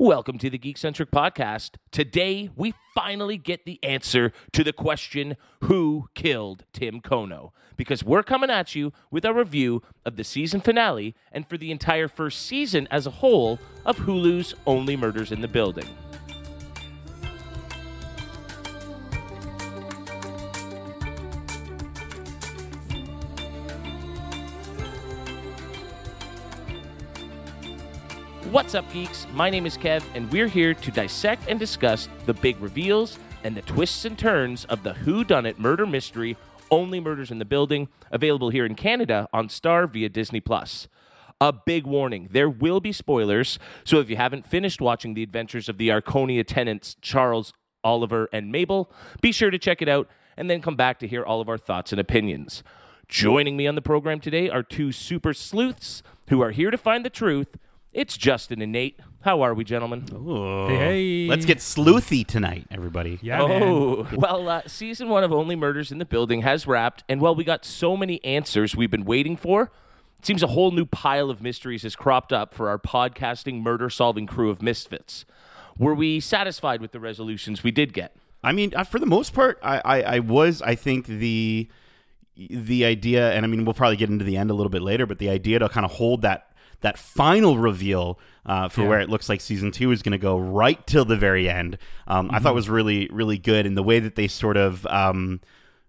[0.00, 1.72] Welcome to the Geekcentric Podcast.
[1.92, 7.50] Today, we finally get the answer to the question Who killed Tim Kono?
[7.76, 11.70] Because we're coming at you with a review of the season finale and for the
[11.70, 15.84] entire first season as a whole of Hulu's Only Murders in the Building.
[28.50, 29.28] What's up, geeks?
[29.32, 33.56] My name is Kev, and we're here to dissect and discuss the big reveals and
[33.56, 36.36] the twists and turns of the Who Done It murder mystery,
[36.68, 40.88] Only Murders in the Building, available here in Canada on Star via Disney Plus.
[41.40, 45.68] A big warning there will be spoilers, so if you haven't finished watching the adventures
[45.68, 47.52] of the Arconia tenants Charles,
[47.84, 48.90] Oliver, and Mabel,
[49.20, 51.56] be sure to check it out and then come back to hear all of our
[51.56, 52.64] thoughts and opinions.
[53.06, 57.04] Joining me on the program today are two super sleuths who are here to find
[57.04, 57.56] the truth
[57.92, 59.00] it's Justin and Nate.
[59.22, 60.06] How are we, gentlemen?
[60.12, 60.68] Ooh.
[60.68, 60.76] Hey,
[61.24, 61.28] hey.
[61.28, 63.18] Let's get sleuthy tonight, everybody.
[63.22, 64.16] Yeah, oh, man.
[64.16, 67.44] well, uh, season one of Only Murders in the Building has wrapped, and while we
[67.44, 69.70] got so many answers we've been waiting for.
[70.18, 73.88] It seems a whole new pile of mysteries has cropped up for our podcasting murder
[73.88, 75.24] solving crew of misfits.
[75.78, 78.14] Were we satisfied with the resolutions we did get?
[78.44, 80.60] I mean, uh, for the most part, I, I, I was.
[80.60, 81.68] I think the
[82.36, 85.06] the idea, and I mean, we'll probably get into the end a little bit later,
[85.06, 86.49] but the idea to kind of hold that
[86.80, 88.88] that final reveal uh, for Yeah.
[88.88, 91.76] where it looks like season two is going to go right till the very end.
[92.06, 95.40] Um, I thought was really really good, and the way that they sort of um,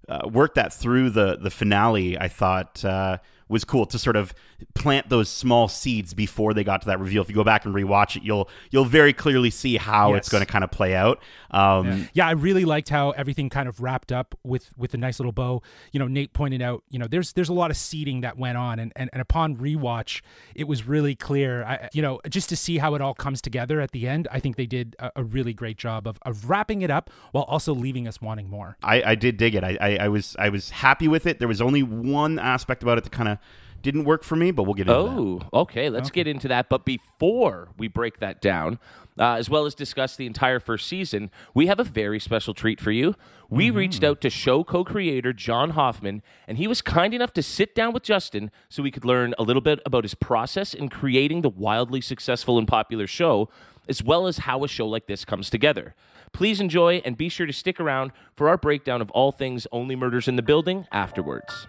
[0.09, 3.17] uh, worked that through the the finale, I thought uh,
[3.51, 4.33] was cool to sort of
[4.73, 7.21] plant those small seeds before they got to that reveal.
[7.21, 10.43] If you go back and rewatch it, you'll you'll very clearly see how it's going
[10.43, 11.21] to kind of play out.
[11.51, 15.19] Um, yeah, I really liked how everything kind of wrapped up with with a nice
[15.19, 15.61] little bow.
[15.91, 18.57] You know, Nate pointed out, you know, there's there's a lot of seeding that went
[18.57, 20.21] on, and and, and upon rewatch,
[20.55, 21.63] it was really clear.
[21.63, 24.39] I, you know, just to see how it all comes together at the end, I
[24.39, 27.73] think they did a, a really great job of of wrapping it up while also
[27.73, 28.77] leaving us wanting more.
[28.83, 29.63] I, I did dig it.
[29.63, 31.39] I, I, I was I was happy with it.
[31.39, 33.37] There was only one aspect about it that kind of
[33.81, 35.09] didn't work for me, but we'll get into that.
[35.09, 35.89] Oh, okay.
[35.89, 36.69] Let's get into that.
[36.69, 38.79] But before we break that down,
[39.19, 42.79] uh, as well as discuss the entire first season, we have a very special treat
[42.79, 43.15] for you.
[43.49, 47.43] We reached out to show co creator John Hoffman, and he was kind enough to
[47.43, 50.87] sit down with Justin so we could learn a little bit about his process in
[50.87, 53.49] creating the wildly successful and popular show,
[53.89, 55.95] as well as how a show like this comes together.
[56.31, 59.97] Please enjoy and be sure to stick around for our breakdown of all things Only
[59.97, 61.67] Murders in the Building afterwards.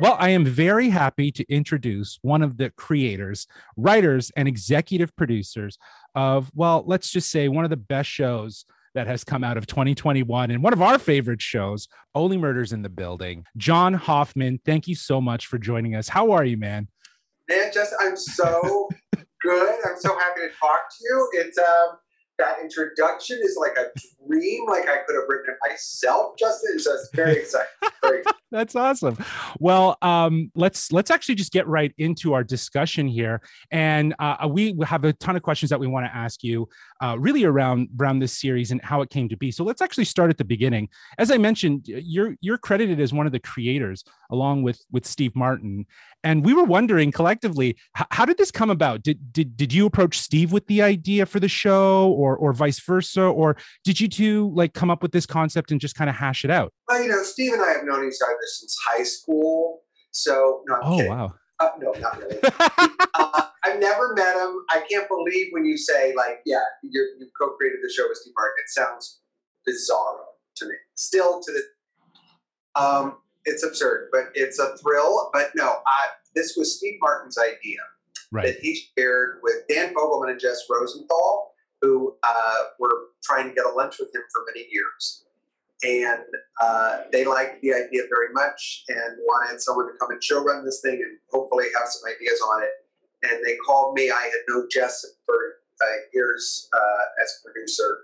[0.00, 3.46] Well, I am very happy to introduce one of the creators,
[3.76, 5.76] writers, and executive producers
[6.14, 9.66] of, well, let's just say one of the best shows that has come out of
[9.66, 13.44] 2021 and one of our favorite shows, Only Murders in the Building.
[13.58, 16.08] John Hoffman, thank you so much for joining us.
[16.08, 16.88] How are you, man?
[17.50, 18.88] Man, just I'm so
[19.42, 19.78] good.
[19.84, 21.28] I'm so happy to talk to you.
[21.34, 21.98] It's um
[22.40, 23.90] that introduction is like a
[24.26, 24.66] dream.
[24.66, 26.78] Like I could have written it myself, Justin.
[26.78, 27.68] So it's very exciting.
[28.02, 29.16] Very That's awesome.
[29.60, 33.40] Well, um, let's let's actually just get right into our discussion here,
[33.70, 36.68] and uh, we have a ton of questions that we want to ask you,
[37.00, 39.52] uh, really around around this series and how it came to be.
[39.52, 40.88] So let's actually start at the beginning.
[41.18, 44.02] As I mentioned, you're you're credited as one of the creators,
[44.32, 45.86] along with with Steve Martin,
[46.22, 49.02] and we were wondering collectively, how did this come about?
[49.02, 52.80] Did did did you approach Steve with the idea for the show, or or vice
[52.80, 56.16] versa, or did you two like come up with this concept and just kind of
[56.16, 56.72] hash it out?
[56.88, 59.80] well, you know, Steve and I have known each other since high school.
[60.12, 61.10] So no, Oh kidding.
[61.10, 61.34] wow.
[61.60, 62.38] Uh, no, not really.
[63.14, 64.56] uh, I've never met him.
[64.70, 68.32] I can't believe when you say like, yeah, you're, you co-created the show with Steve
[68.36, 68.54] Martin.
[68.64, 69.20] It sounds
[69.66, 70.16] bizarre
[70.56, 70.74] to me.
[70.94, 75.30] Still to the, um, it's absurd, but it's a thrill.
[75.32, 77.78] But no, I, this was Steve Martin's idea
[78.32, 78.46] Right.
[78.46, 81.52] that he shared with Dan Fogelman and Jess Rosenthal,
[81.82, 85.24] who uh, were trying to get a lunch with him for many years.
[85.82, 86.22] And
[86.60, 90.64] uh, they liked the idea very much and wanted someone to come and show run
[90.64, 92.70] this thing and hopefully have some ideas on it.
[93.22, 94.10] And they called me.
[94.10, 95.34] I had known Jess for
[95.82, 97.98] uh, years uh, as a producer.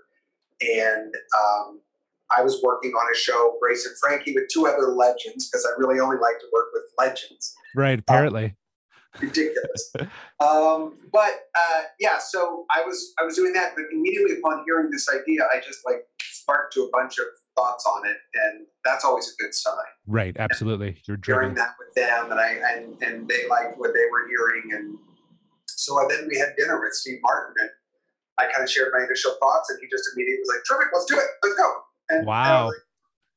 [0.59, 1.79] And um,
[2.35, 5.79] I was working on a show, Grace and Frankie, with two other legends because I
[5.79, 7.99] really only like to work with legends Right.
[7.99, 8.55] Apparently.
[9.21, 9.93] ridiculous.
[10.39, 14.89] um, but uh, yeah, so I was I was doing that, but immediately upon hearing
[14.91, 17.25] this idea, I just like sparked to a bunch of
[17.55, 19.73] thoughts on it, and that's always a good sign.
[20.05, 20.35] Right.
[20.37, 20.97] Absolutely.
[21.07, 21.55] You're Sharing driven.
[21.55, 24.97] that with them, and I and and they liked what they were hearing, and
[25.67, 27.69] so then we had dinner with Steve Martin, and
[28.39, 31.05] I kind of shared my initial thoughts, and he just immediately was like, "Terrific, let's
[31.05, 32.67] do it, let's go." And, and Wow.
[32.67, 32.75] like,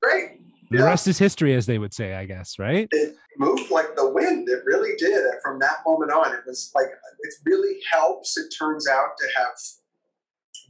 [0.03, 0.41] Great.
[0.71, 0.85] The Yeah.
[0.85, 2.89] rest is history, as they would say, I guess, right?
[2.93, 4.49] it moved like the wind.
[4.49, 5.25] It really did.
[5.43, 8.37] From that moment on, it was like it really helps.
[8.39, 9.53] It turns out to have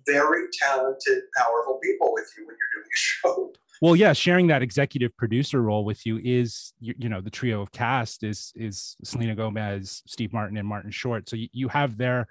[0.07, 3.53] very talented, powerful people with you when you're doing a show.
[3.83, 7.63] Well, yeah, sharing that executive producer role with you is, you, you know, the trio
[7.63, 11.29] of cast is is Selena Gomez, Steve Martin, and Martin Short.
[11.29, 12.27] So you, you have their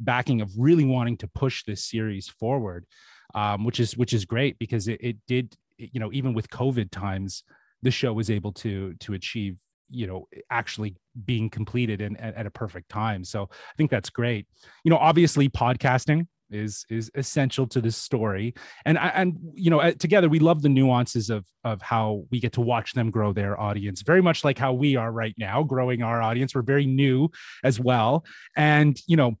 [0.00, 2.86] backing of really wanting to push this series forward,
[3.34, 6.90] um, which is which is great because it, it did, you know, even with COVID
[6.90, 7.42] times,
[7.82, 9.56] the show was able to to achieve,
[9.90, 13.24] you know, actually being completed and at, a perfect time.
[13.24, 14.46] So I think that's great.
[14.84, 18.54] You know, obviously podcasting is is essential to this story
[18.84, 22.60] and and you know together we love the nuances of of how we get to
[22.60, 26.22] watch them grow their audience very much like how we are right now growing our
[26.22, 27.28] audience we're very new
[27.64, 28.24] as well
[28.56, 29.34] and you know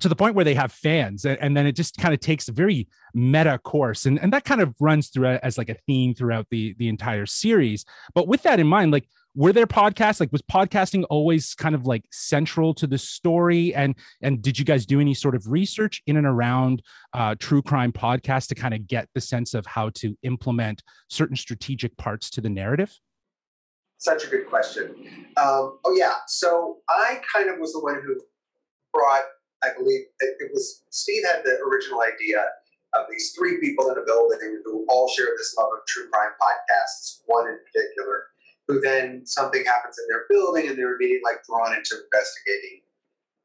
[0.00, 2.48] to the point where they have fans and, and then it just kind of takes
[2.48, 6.14] a very meta course and, and that kind of runs through as like a theme
[6.14, 7.84] throughout the the entire series
[8.14, 11.86] but with that in mind like were there podcasts like was podcasting always kind of
[11.86, 16.02] like central to the story and and did you guys do any sort of research
[16.06, 16.82] in and around
[17.12, 21.36] uh, true crime podcasts to kind of get the sense of how to implement certain
[21.36, 22.98] strategic parts to the narrative
[23.98, 24.94] Such a good question.
[25.36, 28.20] Um, oh yeah, so I kind of was the one who
[28.92, 29.22] brought.
[29.62, 32.44] I believe it, was Steve had the original idea
[32.94, 36.32] of these three people in a building who all share this love of true crime
[36.40, 37.20] podcasts.
[37.26, 38.26] One in particular,
[38.68, 42.82] who then something happens in their building and they're immediately like drawn into investigating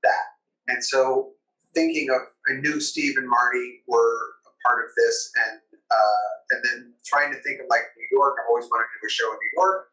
[0.04, 0.26] that.
[0.68, 1.32] And so,
[1.74, 5.60] thinking of, I knew Steve and Marty were a part of this, and
[5.90, 8.36] uh, and then trying to think of like New York.
[8.40, 9.91] I've always wanted to do a show in New York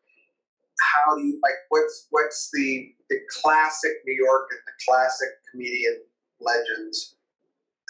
[0.81, 5.99] how do you like what's what's the the classic New York and the classic comedian
[6.41, 7.17] legends?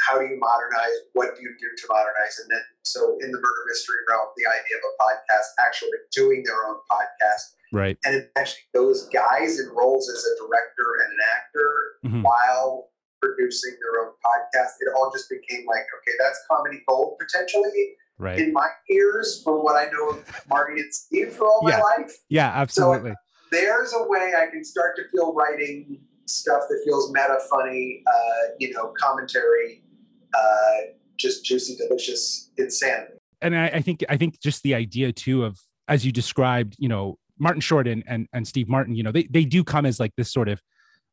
[0.07, 0.95] How do you modernize?
[1.13, 2.39] What do you do to modernize?
[2.39, 6.43] And then so in the murder mystery realm, the idea of a podcast actually doing
[6.45, 11.23] their own podcast right and actually those guys in roles as a director and an
[11.37, 11.71] actor
[12.07, 12.23] Mhm.
[12.25, 12.89] while
[13.21, 14.79] producing their own podcast.
[14.81, 19.57] It all just became like, okay, that's comedy gold potentially right in my ears from
[19.57, 21.79] what I know of Marty and Steve for all Yeah.
[21.79, 23.15] my life yeah absolutely
[23.51, 28.51] there's a way I can start to feel writing stuff that feels meta funny, uh,
[28.59, 29.83] you know, commentary,
[30.35, 30.77] uh,
[31.17, 33.15] just juicy, delicious insanity.
[33.41, 36.89] and I, I think I think just the idea too of as you described, you
[36.89, 39.99] know, Martin Short and and, and Steve Martin, you know, they they do come as
[39.99, 40.61] like this sort of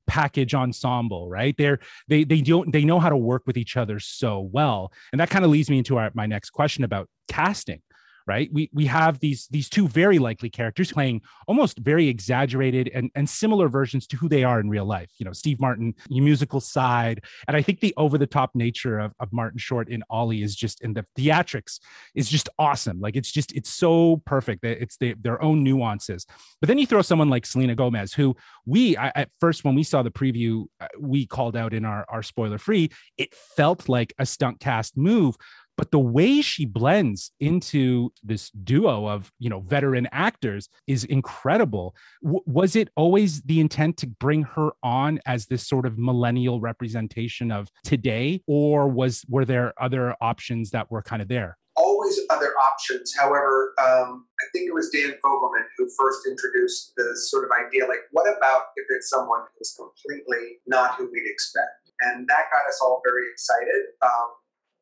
[0.07, 1.55] package ensemble, right?
[1.57, 5.19] They're they they don't they know how to work with each other so well, and
[5.19, 7.81] that kind of leads me into our, my next question about casting.
[8.27, 13.11] Right, we we have these these two very likely characters playing almost very exaggerated and
[13.13, 15.11] and similar versions to who they are in real life.
[15.19, 19.13] You know, Steve Martin, musical side, and I think the over the top nature of,
[19.19, 21.79] of Martin Short in Ollie is just in the theatrics
[22.15, 22.99] is just awesome.
[22.99, 24.63] Like it's just it's so perfect.
[24.63, 26.25] that It's the, their own nuances.
[26.61, 28.35] But then you throw someone like Selena Gomez, who
[28.65, 32.05] we I, at first when we saw the preview, uh, we called out in our
[32.09, 32.89] our spoiler free.
[33.17, 35.35] It felt like a stunt cast move.
[35.77, 41.95] But the way she blends into this duo of you know veteran actors is incredible.
[42.23, 46.59] W- was it always the intent to bring her on as this sort of millennial
[46.61, 51.57] representation of today, or was were there other options that were kind of there?
[51.77, 53.13] Always other options.
[53.19, 57.85] However, um, I think it was Dan Fogelman who first introduced the sort of idea
[57.85, 61.91] like, what about if it's someone who's completely not who we'd expect?
[62.01, 63.91] And that got us all very excited.
[64.01, 64.27] Um,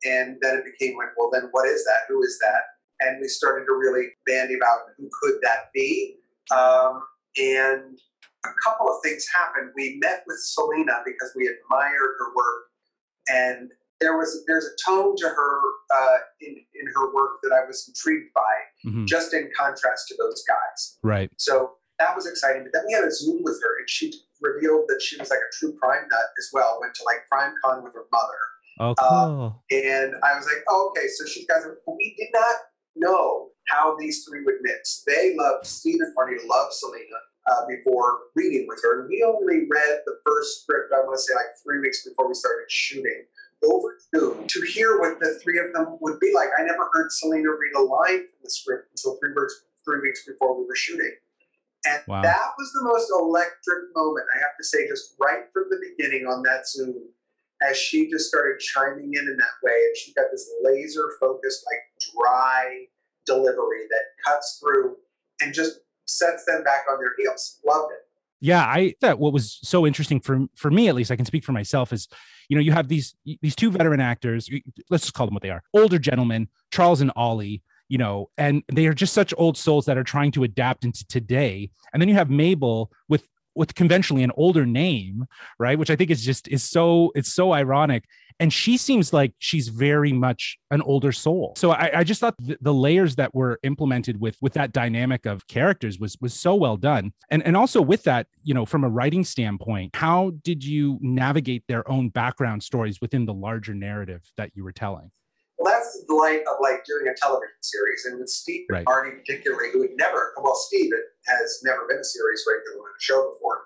[0.04, 2.00] and then it became like, well, then what is that?
[2.08, 2.62] Who is that?
[3.00, 6.16] And we started to really bandy about who could that be.
[6.54, 7.02] Um,
[7.36, 7.98] and
[8.44, 9.70] a couple of things happened.
[9.74, 12.62] We met with Selena because we admired her work,
[13.28, 13.70] and
[14.00, 15.60] there was there's a tone to her
[15.94, 18.54] uh, in in her work that I was intrigued by,
[18.90, 19.06] Mhm.
[19.06, 20.98] just in contrast to those guys.
[21.02, 21.30] Right.
[21.38, 22.64] So that was exciting.
[22.64, 25.38] But then we had a Zoom with her, and she revealed that she was like
[25.38, 26.78] a true crime nut as well.
[26.80, 28.38] Went to like Crime Con with her mother,
[28.80, 32.56] Oh, Uh, and I was like, oh, okay, so she guys, we did not
[32.96, 35.02] know how these three would mix.
[35.06, 37.18] They loved Steve and Marty, loved Selena
[37.50, 39.00] uh, before reading with her.
[39.00, 42.28] And we only read the first script, I want to say like three weeks before
[42.28, 43.24] we started shooting
[43.64, 46.48] over Zoom to hear what the three of them would be like.
[46.58, 50.26] I never heard Selena read a line from the script until three weeks, three weeks
[50.26, 51.12] before we were shooting.
[51.86, 52.22] And Wow.
[52.22, 56.26] that was the most electric moment, I have to say, just right from the beginning
[56.26, 56.94] on that Zoom
[57.68, 61.64] as she just started chiming in in that way and she got this laser focused
[61.66, 62.84] like dry
[63.26, 64.96] delivery that cuts through
[65.40, 68.06] and just sets them back on their heels loved it
[68.40, 71.44] yeah i thought what was so interesting for for me at least i can speak
[71.44, 72.08] for myself is
[72.48, 74.50] you know you have these these two veteran actors
[74.90, 78.62] let's just call them what they are older gentlemen charles and ollie you know, and
[78.72, 81.70] they are just such old souls that are trying to adapt into today.
[81.92, 85.26] And then you have Mabel with with conventionally an older name,
[85.58, 85.78] right?
[85.78, 88.04] Which I think is just is so it's so ironic.
[88.40, 91.54] And she seems like she's very much an older soul.
[91.56, 95.24] So I, I just thought the, the layers that were implemented with with that dynamic
[95.24, 97.12] of characters was was so well done.
[97.30, 101.64] And and also with that, you know, from a writing standpoint, how did you navigate
[101.68, 105.10] their own background stories within the larger narrative that you were telling?
[105.64, 108.78] Well, that's the delight of like doing a television series, and with Steve Right.
[108.78, 110.92] and Marty particularly, who had never, well, Steve
[111.26, 113.64] has never been a series regular on a show before.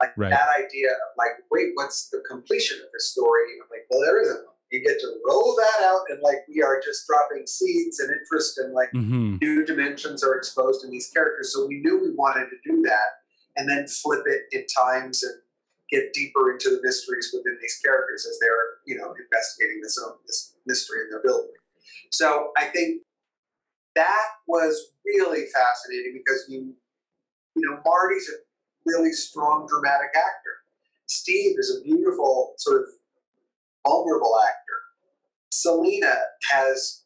[0.00, 0.30] Like Right.
[0.30, 3.42] that idea of like, wait, what's the completion of this story?
[3.60, 4.44] I'm like, well, there isn't.
[4.46, 4.54] one.
[4.70, 8.58] You get to roll that out, and like we are just dropping seeds and interest,
[8.58, 9.38] and like Mm-hmm.
[9.42, 11.52] new dimensions are exposed in these characters.
[11.52, 13.10] So we knew we wanted to do that,
[13.56, 15.34] and then flip it in times and
[15.90, 20.14] get deeper into the mysteries within these characters as they're you know investigating this own
[20.26, 21.50] this mystery in their building.
[22.10, 23.02] So I think
[23.94, 26.74] that was really fascinating because you
[27.56, 28.38] you know Marty's a
[28.86, 30.64] really strong dramatic actor.
[31.06, 32.86] Steve is a beautiful sort of
[33.86, 34.56] vulnerable actor.
[35.50, 36.14] Selena
[36.50, 37.02] has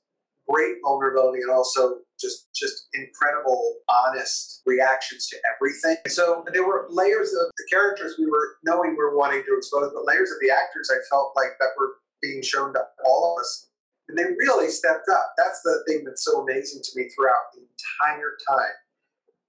[0.48, 5.96] great vulnerability and also just just incredible honest reactions to everything.
[6.08, 9.90] So there were layers of the characters we were knowing we were wanting to expose
[9.92, 11.94] but layers of the actors i felt like that were
[12.24, 13.68] being shown to all of us.
[14.08, 15.34] And they really stepped up.
[15.36, 18.74] That's the thing that's so amazing to me throughout the entire time.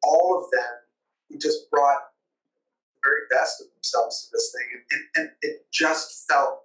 [0.03, 1.99] All of them just brought
[2.93, 4.67] the very best of themselves to this thing.
[4.73, 6.61] And, and, and it just felt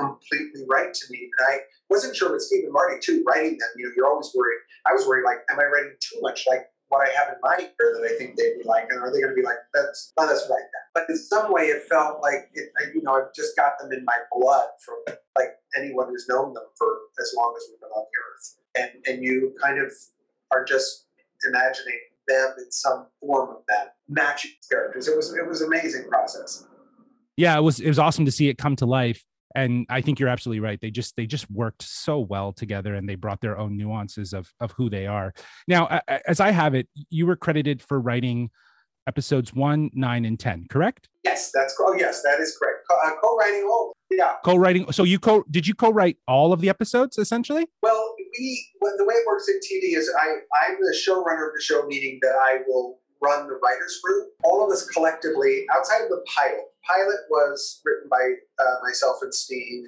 [0.00, 1.58] completely right to me and i
[1.90, 4.60] wasn't sure with Steve and Marty too, writing them, you know, you're always worried.
[4.86, 7.70] I was worried, like, am I writing too much like what I have in mind
[7.80, 8.86] or that I think they'd be like?
[8.90, 10.86] And are they going to be like, that's, let us write that?
[10.94, 14.04] But in some way, it felt like, it, you know, I've just got them in
[14.04, 16.86] my blood from like anyone who's known them for
[17.20, 18.56] as long as we've been on the earth.
[18.78, 19.90] And, and you kind of
[20.52, 21.06] are just
[21.46, 25.08] imagining them in some form of that matching characters.
[25.08, 26.64] It was, it was an amazing process.
[27.36, 30.18] yeah it was it was awesome to see it come to life and i think
[30.18, 33.58] you're absolutely right they just they just worked so well together and they brought their
[33.58, 35.32] own nuances of of who they are
[35.68, 38.50] now as i have it you were credited for writing
[39.06, 42.86] episodes 1 9 and 10 correct Yes, that's, oh yes, that is correct.
[42.90, 44.36] Co- uh, co-writing, oh, yeah.
[44.42, 48.94] co-writing so you co did you co-write all of the episodes essentially Well, we well,
[48.96, 52.18] the way it works in TV is I I'm the showrunner of the show, meaning
[52.22, 54.28] that I will run the writers group.
[54.44, 56.66] All of us collectively, outside of the pilot.
[56.86, 59.84] Pilot was written by uh, myself and Steve,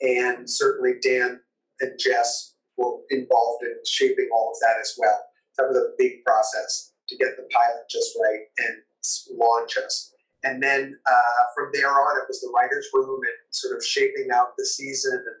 [0.00, 1.40] and certainly Dan
[1.80, 5.20] and Jess were involved in shaping all of that as well.
[5.58, 8.76] That was a big process to get the pilot just right and
[9.38, 10.12] launch us.
[10.42, 14.28] And then uh, from there on, it was the writers' room and sort of shaping
[14.32, 15.36] out the season and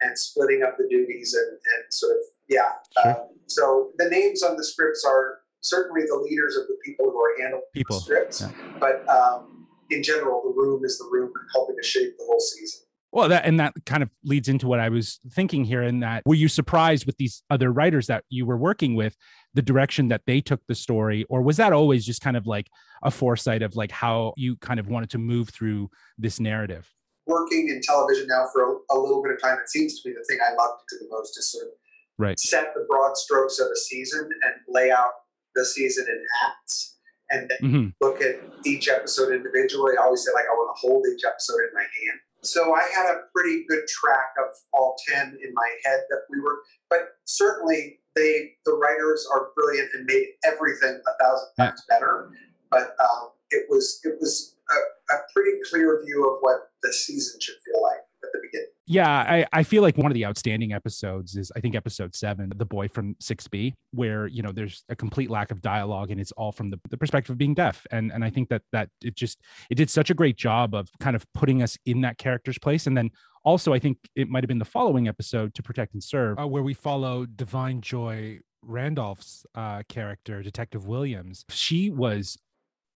[0.00, 2.72] and splitting up the duties and, and sort of yeah.
[3.02, 3.12] Sure.
[3.12, 7.18] Um, so the names on the scripts are certainly the leaders of the people who
[7.18, 8.50] are handling People, the scripts, yeah.
[8.78, 12.80] but um, in general, the room is the room helping to shape the whole season.
[13.12, 16.22] well that and that kind of leads into what i was thinking here in that
[16.26, 19.14] were you surprised with these other writers that you were working with
[19.52, 22.66] the direction that they took the story or was that always just kind of like
[23.04, 26.90] a foresight of like how you kind of wanted to move through this narrative
[27.26, 30.12] Working in television now for a, a little bit of time, it seems to be
[30.12, 31.72] the thing I love to do the most is sort of
[32.18, 32.38] Right.
[32.38, 35.12] set the broad strokes of a season and lay out
[35.54, 36.96] the season in acts,
[37.30, 37.94] and then Mhm.
[38.00, 39.94] look at each episode individually.
[39.98, 42.20] I always say like I want to hold each episode in my hand.
[42.42, 46.40] So I had a pretty good track of all ten in my head that we
[46.40, 52.30] were, but certainly they the writers are brilliant and made everything a thousand times better.
[52.70, 57.40] But um, it was it was a, a pretty clear view of what the season
[57.40, 58.68] should feel like at the beginning.
[58.86, 62.52] Yeah, I, I feel like one of the outstanding episodes is I think episode seven,
[62.54, 66.32] the boy from 6B, where you know there's a complete lack of dialogue and it's
[66.32, 67.86] all from the, the perspective of being deaf.
[67.90, 69.40] And and I think that that it just
[69.70, 72.86] it did such a great job of kind of putting us in that character's place.
[72.86, 73.10] And then
[73.42, 76.46] also I think it might have been the following episode to protect and serve, uh,
[76.46, 81.44] where we follow Da'Vine Joy Randolph's uh, character, Detective Williams.
[81.50, 82.38] She was.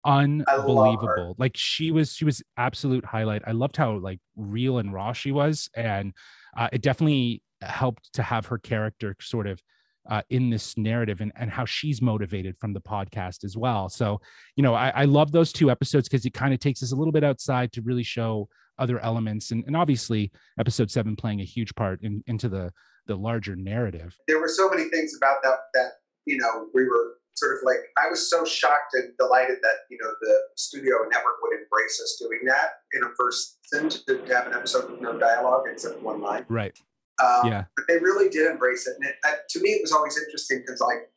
[0.04, 1.34] Unbelievable.
[1.38, 3.42] Like she was, she was absolute highlight.
[3.46, 6.12] I loved how like real and raw she was, and
[6.56, 9.60] uh, it definitely helped to have her character sort of
[10.08, 13.88] uh, in this narrative and and how she's motivated from the podcast as well.
[13.88, 14.20] So
[14.56, 16.96] you know, I, I love those two episodes because it kind of takes us a
[16.96, 21.44] little bit outside to really show other elements, and and obviously episode seven playing a
[21.44, 22.72] huge part in, into the
[23.06, 24.16] the larger narrative.
[24.28, 25.90] There were so many things about that that
[26.26, 29.98] you know we were sort of like I was so shocked and delighted that you
[30.00, 34.46] know the studio network would embrace us doing that in a first season to, have
[34.46, 36.44] an episode with no dialogue except one line.
[36.48, 36.76] Right.
[37.22, 37.64] Um, Yeah.
[37.76, 40.62] But they really did embrace it, and it, uh, to me, it was always interesting
[40.64, 41.10] because, like,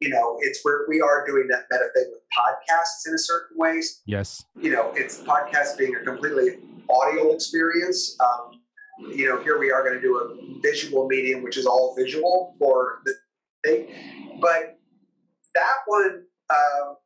[0.00, 3.56] you know, it's where we are doing that meta thing with podcasts in a certain
[3.56, 4.00] ways.
[4.06, 4.44] Yes.
[4.58, 8.16] You know, it's podcast being a completely audio experience.
[8.20, 8.60] Um,
[9.14, 12.54] you know, here we are going to do a visual medium, which is all visual
[12.58, 13.14] for the
[13.64, 13.88] thing.
[14.40, 14.79] But
[15.54, 16.96] that one um,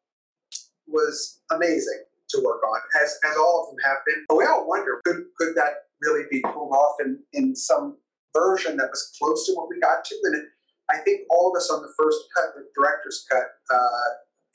[0.86, 4.24] was amazing to work on, as as all of them have been.
[4.28, 7.98] But we all wonder could could that really be pulled off in in some
[8.36, 10.14] version that was close to what we got to?
[10.24, 10.44] And it,
[10.90, 14.08] I think all of us on the first cut, the director's cut, uh,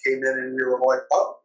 [0.05, 1.38] came in and we were like, oh,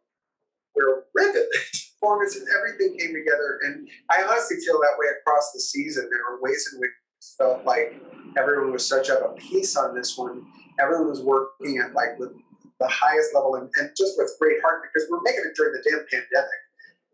[0.75, 1.47] we're riveted.
[1.99, 6.07] Performances, and everything came together, and I honestly feel that way across the season.
[6.11, 6.91] There were ways in which
[7.37, 7.95] felt like
[8.37, 10.45] everyone was such of a piece on this one.
[10.79, 12.33] Everyone was working at like with
[12.79, 15.89] the highest level and, and just with great heart because we're making it during the
[15.89, 16.59] damn pandemic,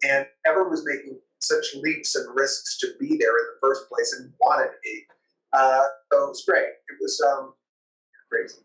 [0.03, 4.15] and everyone was making such leaps and risks to be there in the first place
[4.19, 5.03] and wanted to be.
[5.53, 6.63] Uh, so it was great.
[6.63, 7.53] It was um,
[8.31, 8.59] crazy.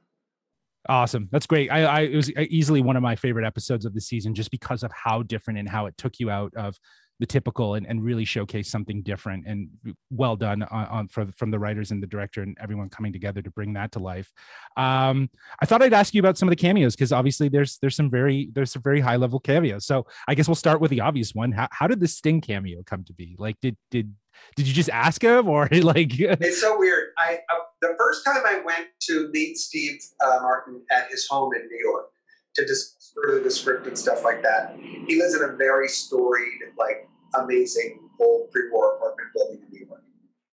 [0.88, 1.28] Awesome.
[1.32, 1.70] That's great.
[1.70, 4.84] I, I, it was easily one of my favorite episodes of the season just because
[4.84, 6.78] of how different and how it took you out of
[7.18, 9.68] the typical and, and really showcase something different and
[10.10, 13.40] well done on, on for, from the writers and the director and everyone coming together
[13.40, 14.32] to bring that to life.
[14.76, 15.30] Um,
[15.60, 18.10] I thought I'd ask you about some of the cameos because obviously there's there's some
[18.10, 19.86] very there's some very high level cameos.
[19.86, 21.52] So I guess we'll start with the obvious one.
[21.52, 23.36] How, how did the Sting cameo come to be?
[23.38, 24.12] Like did did
[24.54, 28.42] did you just ask him or like it's so weird i uh, the first time
[28.44, 32.10] i went to meet steve uh, martin at his home in new york
[32.56, 36.60] to discuss further the script and stuff like that he lives in a very storied
[36.78, 37.08] like
[37.40, 40.02] amazing old pre-war apartment building in new york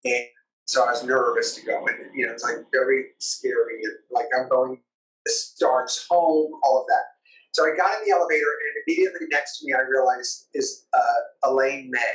[0.05, 0.25] and
[0.65, 4.25] so i was nervous to go and you know it's like very scary and like
[4.37, 4.79] i'm going
[5.25, 7.03] the stark's home all of that
[7.51, 11.49] so i got in the elevator and immediately next to me i realized is uh,
[11.49, 12.13] elaine may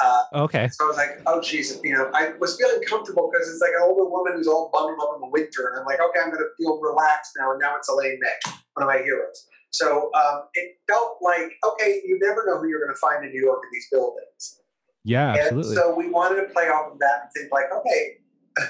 [0.00, 0.68] uh, okay.
[0.68, 3.72] So I was like, oh, Jesus, you know, I was feeling comfortable because it's like
[3.76, 5.68] an older woman who's all bundled up in the winter.
[5.68, 7.52] And I'm like, okay, I'm going to feel relaxed now.
[7.52, 9.46] And now it's Elaine May, one of my heroes.
[9.70, 13.30] So um, it felt like, okay, you never know who you're going to find in
[13.30, 14.60] New York in these buildings.
[15.04, 15.76] Yeah, absolutely.
[15.76, 18.18] So we wanted to play off of that and think like, okay,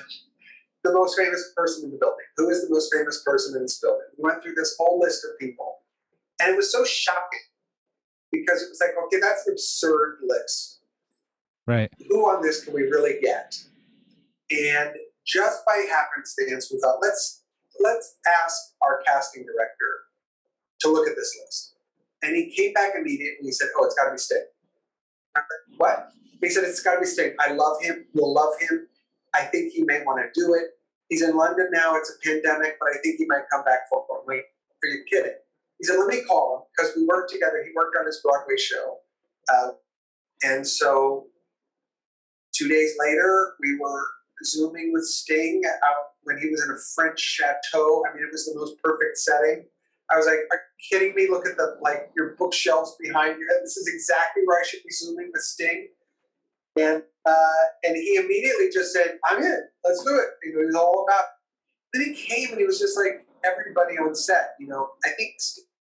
[0.84, 2.24] the most famous person in the building.
[2.36, 4.06] Who is the most famous person in this building?
[4.16, 5.80] We went through this whole list of people.
[6.40, 7.46] And it was so shocking
[8.30, 10.72] because it was like, okay, that's an absurd list
[11.66, 13.56] right who on this can we really get
[14.50, 14.90] and
[15.26, 17.41] just by happenstance we thought let's
[17.80, 20.06] let's ask our casting director
[20.80, 21.74] to look at this list.
[22.22, 24.44] And he came back immediately and he said oh it's got to be sting.
[25.76, 26.08] What?
[26.40, 27.34] He said it's got to be sting.
[27.40, 28.04] I love him.
[28.14, 28.86] You'll love him.
[29.34, 30.64] I think he may want to do it.
[31.08, 31.96] He's in london now.
[31.96, 34.26] It's a pandemic but i think he might come back for it.
[34.26, 34.42] Wait
[34.84, 35.34] are you kidding?
[35.78, 37.62] He said let me call him because we worked together.
[37.64, 38.98] He worked on his broadway show.
[39.52, 39.70] Uh,
[40.44, 41.26] and so
[42.54, 44.06] Two days later, we were
[44.44, 48.04] zooming with Sting out when he was in a French chateau.
[48.08, 49.64] I mean, it was the most perfect setting.
[50.10, 51.28] I was like, "Are you kidding me?
[51.30, 53.46] Look at the like your bookshelves behind you.
[53.62, 55.88] This is exactly where I should be zooming with Sting."
[56.78, 59.60] And uh, and he immediately just said, "I'm in.
[59.84, 61.24] Let's do it." You It was all about.
[61.92, 64.54] Then he came and he was just like everybody on set.
[64.58, 65.34] You know, I think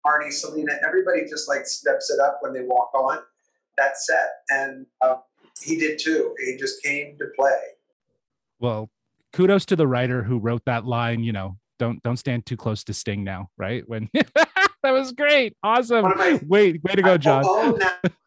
[0.06, 3.18] Arnie, Selena, everybody just like steps it up when they walk on
[3.76, 4.86] that set, and.
[5.02, 5.22] Um,
[5.62, 6.34] he did too.
[6.44, 7.58] He just came to play.
[8.58, 8.90] Well,
[9.32, 11.22] kudos to the writer who wrote that line.
[11.22, 13.82] You know, don't don't stand too close to Sting now, right?
[13.88, 16.02] When that was great, awesome.
[16.02, 17.44] My, Wait, way to go, John.
[17.44, 17.72] uh,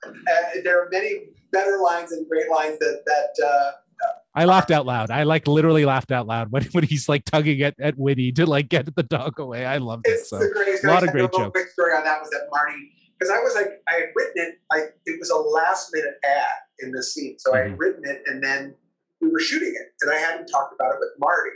[0.63, 3.45] there are many better lines and great lines that that.
[3.45, 3.71] Uh,
[4.35, 5.11] I laughed out loud.
[5.11, 8.47] I like literally laughed out loud when, when he's like tugging at, at Winnie to
[8.47, 9.63] like get the dog away.
[9.63, 10.25] I love it.
[10.25, 10.37] So.
[10.37, 11.51] A lot of great jokes.
[11.51, 14.59] Quick story on that was that Marty, because I was like, I had written it.
[14.71, 16.47] I it was a last minute ad
[16.79, 17.37] in the scene.
[17.37, 17.57] So mm-hmm.
[17.57, 18.73] I had written it and then
[19.23, 21.55] we were shooting it and I hadn't talked about it with Marty.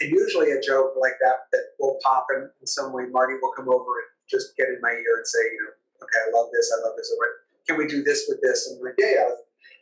[0.00, 3.52] And usually a joke like that that will pop in, in some way, Marty will
[3.56, 6.48] come over and just get in my ear and say, you know, okay, I love
[6.52, 7.12] this, I love this.
[7.16, 7.24] Or
[7.68, 8.68] can we do this with this?
[8.68, 9.30] And I'm like, yeah, yeah.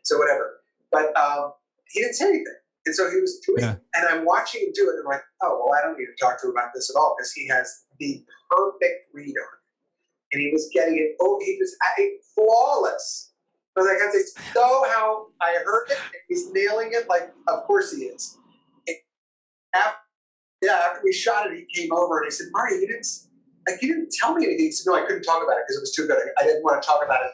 [0.03, 0.59] So whatever.
[0.91, 1.53] But um,
[1.91, 2.59] he didn't say anything.
[2.87, 3.73] And so he was doing yeah.
[3.73, 3.83] it.
[3.95, 4.99] And I'm watching him do it.
[4.99, 6.99] And I'm like, oh, well, I don't need to talk to him about this at
[6.99, 9.63] all because he has the perfect read on it.
[10.33, 11.17] And he was getting it.
[11.21, 11.77] Oh, he was
[12.35, 13.28] flawless.
[13.79, 13.87] But
[14.55, 17.09] so how I heard it, he's nailing it.
[17.09, 18.37] Like, of course he is.
[19.75, 19.99] after,
[20.62, 23.07] yeah, after we shot it, he came over and he said, "Marty, you didn't
[23.69, 25.77] like you didn't tell me anything." He said, "No, I couldn't talk about it because
[25.77, 26.19] it was too good.
[26.38, 27.33] I didn't want to talk about it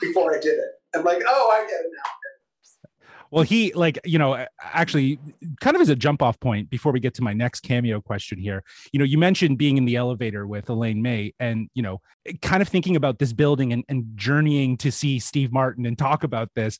[0.00, 2.21] before I did it." I'm like, "Oh, I get it now."
[3.32, 5.18] Well, he like, you know, actually
[5.62, 8.38] kind of as a jump off point before we get to my next cameo question
[8.38, 12.02] here, you know, you mentioned being in the elevator with Elaine May and, you know,
[12.42, 16.24] kind of thinking about this building and, and journeying to see Steve Martin and talk
[16.24, 16.78] about this.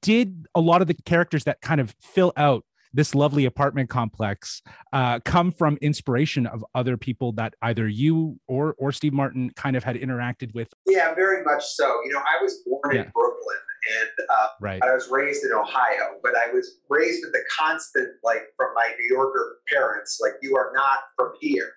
[0.00, 4.62] did a lot of the characters that kind of fill out this lovely apartment complex
[4.92, 9.76] uh, come from inspiration of other people that either you or or Steve Martin kind
[9.76, 10.72] of had interacted with?
[10.86, 11.86] Yeah, very much so.
[12.04, 13.02] You know, I was born yeah.
[13.02, 13.56] in Brooklyn
[14.00, 14.82] and uh, right.
[14.82, 18.88] I was raised in Ohio, but I was raised with the constant, like from my
[18.98, 21.72] New Yorker parents, like you are not from here.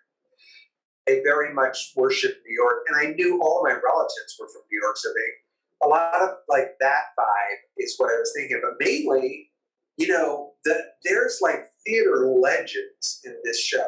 [1.05, 4.79] They very much worship New York, and I knew all my relatives were from New
[4.81, 8.59] York, so they a lot of like that vibe is what I was thinking.
[8.61, 9.49] But mainly,
[9.97, 13.85] you know, the, there's like theater legends in this show.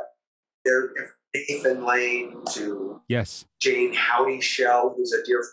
[0.66, 0.92] There,
[1.34, 5.44] Nathan Lane to yes, Jayne Houdyshell, who's a dear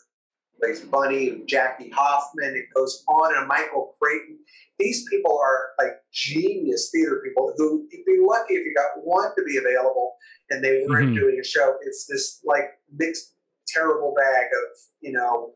[0.60, 2.56] plays Bunny and Jackie Hoffman.
[2.56, 4.38] It goes on, and Michael Creighton.
[4.78, 9.30] These people are like genius theater people who you'd be lucky if you got one
[9.36, 10.16] to be available
[10.50, 11.20] and they weren't mm-hmm.
[11.20, 11.76] doing a show.
[11.82, 13.34] It's this like mixed
[13.68, 15.52] terrible bag of you know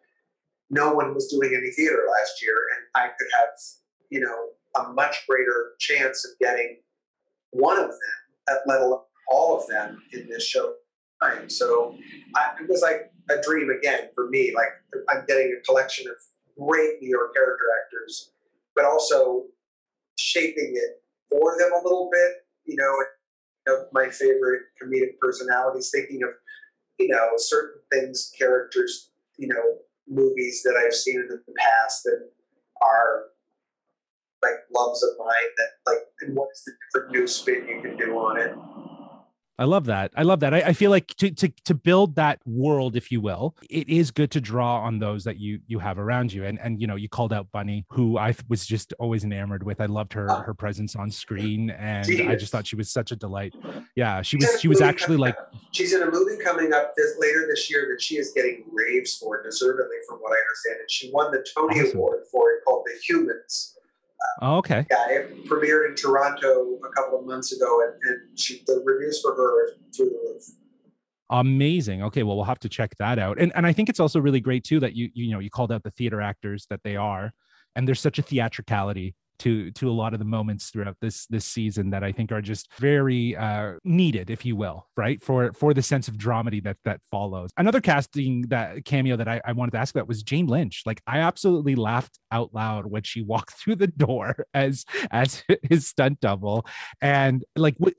[0.70, 3.48] no one was doing any theater last year, and I could have
[4.10, 4.36] you know
[4.76, 6.78] a much greater chance of getting
[7.50, 10.74] one of them, let alone all of them in this show
[11.22, 11.48] time.
[11.48, 11.96] So
[12.36, 14.52] I, it was like a dream again for me.
[14.54, 14.72] Like
[15.08, 16.16] I'm getting a collection of
[16.58, 18.32] great New York character actors,
[18.74, 19.44] but also
[20.18, 22.32] shaping it for them a little bit.
[22.66, 26.30] You know, of my favorite comedic personalities, thinking of
[26.98, 29.78] you know certain things, characters, you know,
[30.08, 32.30] movies that I've seen in the past that
[32.82, 33.24] are
[34.42, 37.96] like loves of mine that like and what is the different new spin you can
[37.96, 38.54] do on it
[39.60, 40.10] I love that.
[40.16, 40.54] I love that.
[40.54, 44.10] I, I, feel like to, to to build that world, if you will, it is
[44.10, 46.46] good to draw on those that you you have around you.
[46.46, 49.82] And and you know, you called out Bunny, who I was just always enamored with.
[49.82, 50.40] I loved her ah.
[50.44, 53.54] her presence on screen, and I just thought she was such a delight.
[53.96, 55.36] Yeah, she was she was actually like
[55.72, 59.18] she's in a movie coming up this later this year that she is getting raves
[59.18, 60.80] for, deservedly, from what I understand.
[60.80, 61.98] And she won the Tony awesome.
[61.98, 63.76] Award for it called The Humans
[64.42, 64.86] Oh, okay.
[64.90, 69.20] Yeah, it premiered in Toronto a couple of months ago, and, and she, the reviews
[69.20, 70.44] for her are through the roof.
[71.30, 72.02] Amazing.
[72.02, 73.40] Okay, well, we'll have to check that out.
[73.40, 75.72] And and I think it's also really great too that you you know you called
[75.72, 77.32] out the theater actors that they are,
[77.76, 81.44] and there's such a theatricality to to a lot of the moments throughout this this
[81.44, 85.74] season that I think are just very uh, needed, if you will, right for for
[85.74, 87.50] the sense of dramedy that that follows.
[87.56, 90.82] Another casting that cameo that I, I wanted to ask about was Jane Lynch.
[90.86, 95.86] Like I absolutely laughed out loud when she walked through the door as as his
[95.86, 96.66] stunt double,
[97.00, 97.94] and like when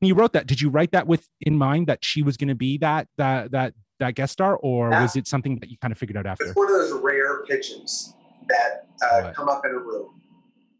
[0.00, 2.54] you wrote that, did you write that with in mind that she was going to
[2.54, 5.02] be that that that that guest star, or yeah.
[5.02, 6.44] was it something that you kind of figured out after?
[6.44, 8.14] It's one of those rare pitches
[8.48, 10.21] that uh, come up in a room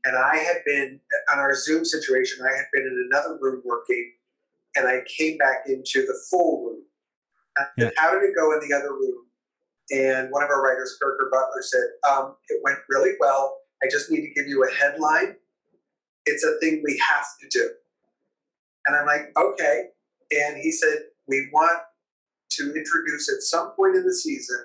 [0.05, 1.01] and I had been
[1.33, 4.13] on our Zoom situation, I had been in another room working,
[4.77, 6.83] and I came back into the full room.
[7.77, 7.91] Yeah.
[7.97, 9.27] How did it go in the other room?
[9.91, 13.59] And one of our writers, Kirker Butler, said, um, It went really well.
[13.83, 15.37] I just need to give you a headline.
[16.25, 17.71] It's a thing we have to do.
[18.87, 19.89] And I'm like, Okay.
[20.31, 21.83] And he said, We want
[22.53, 24.65] to introduce at some point in the season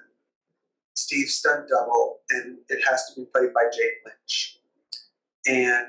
[0.97, 4.57] Steve stunt double, and it has to be played by Jane Lynch.
[5.47, 5.87] And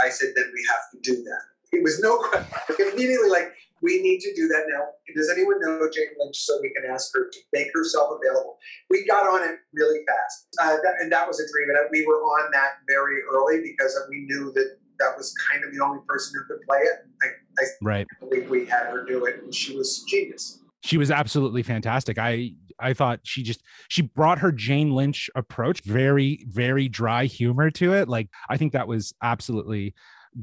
[0.00, 1.42] I said, then we have to do that.
[1.72, 2.92] It was no question.
[2.92, 4.84] Immediately, like, we need to do that now.
[5.14, 8.58] Does anyone know Jane Lynch so we can ask her to make herself available?
[8.88, 10.48] We got on it really fast.
[10.60, 11.68] Uh, that, and that was a dream.
[11.70, 15.74] And we were on that very early because we knew that that was kind of
[15.74, 17.06] the only person who could play it.
[17.22, 17.26] I,
[17.62, 18.06] I right.
[18.20, 20.60] believe we had her do it, and she was genius.
[20.82, 22.16] She was absolutely fantastic.
[22.16, 27.70] I I thought she just she brought her Jane Lynch approach, very very dry humor
[27.72, 28.08] to it.
[28.08, 29.94] Like I think that was absolutely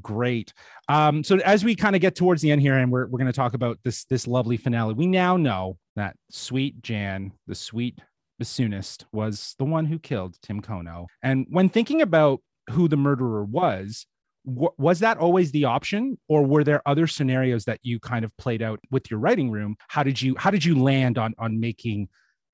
[0.02, 0.54] great.
[0.90, 3.32] Um, so as we kind of get towards the end here, and we're we're going
[3.32, 8.00] to talk about this this lovely finale, we now know that sweet Jan, the sweet
[8.42, 11.08] bassoonist, was the one who killed Tim Kono.
[11.22, 14.06] And when thinking about who the murderer was,
[14.46, 18.62] was that always the option or were there other scenarios that you kind of played
[18.62, 22.10] out with your writing room how did you how did you land on on making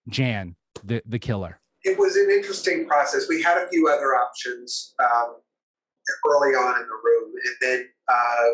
[0.07, 1.59] jan the the killer.
[1.83, 3.27] It was an interesting process.
[3.29, 5.37] We had a few other options um,
[6.27, 7.31] early on in the room.
[7.45, 8.45] And then uh,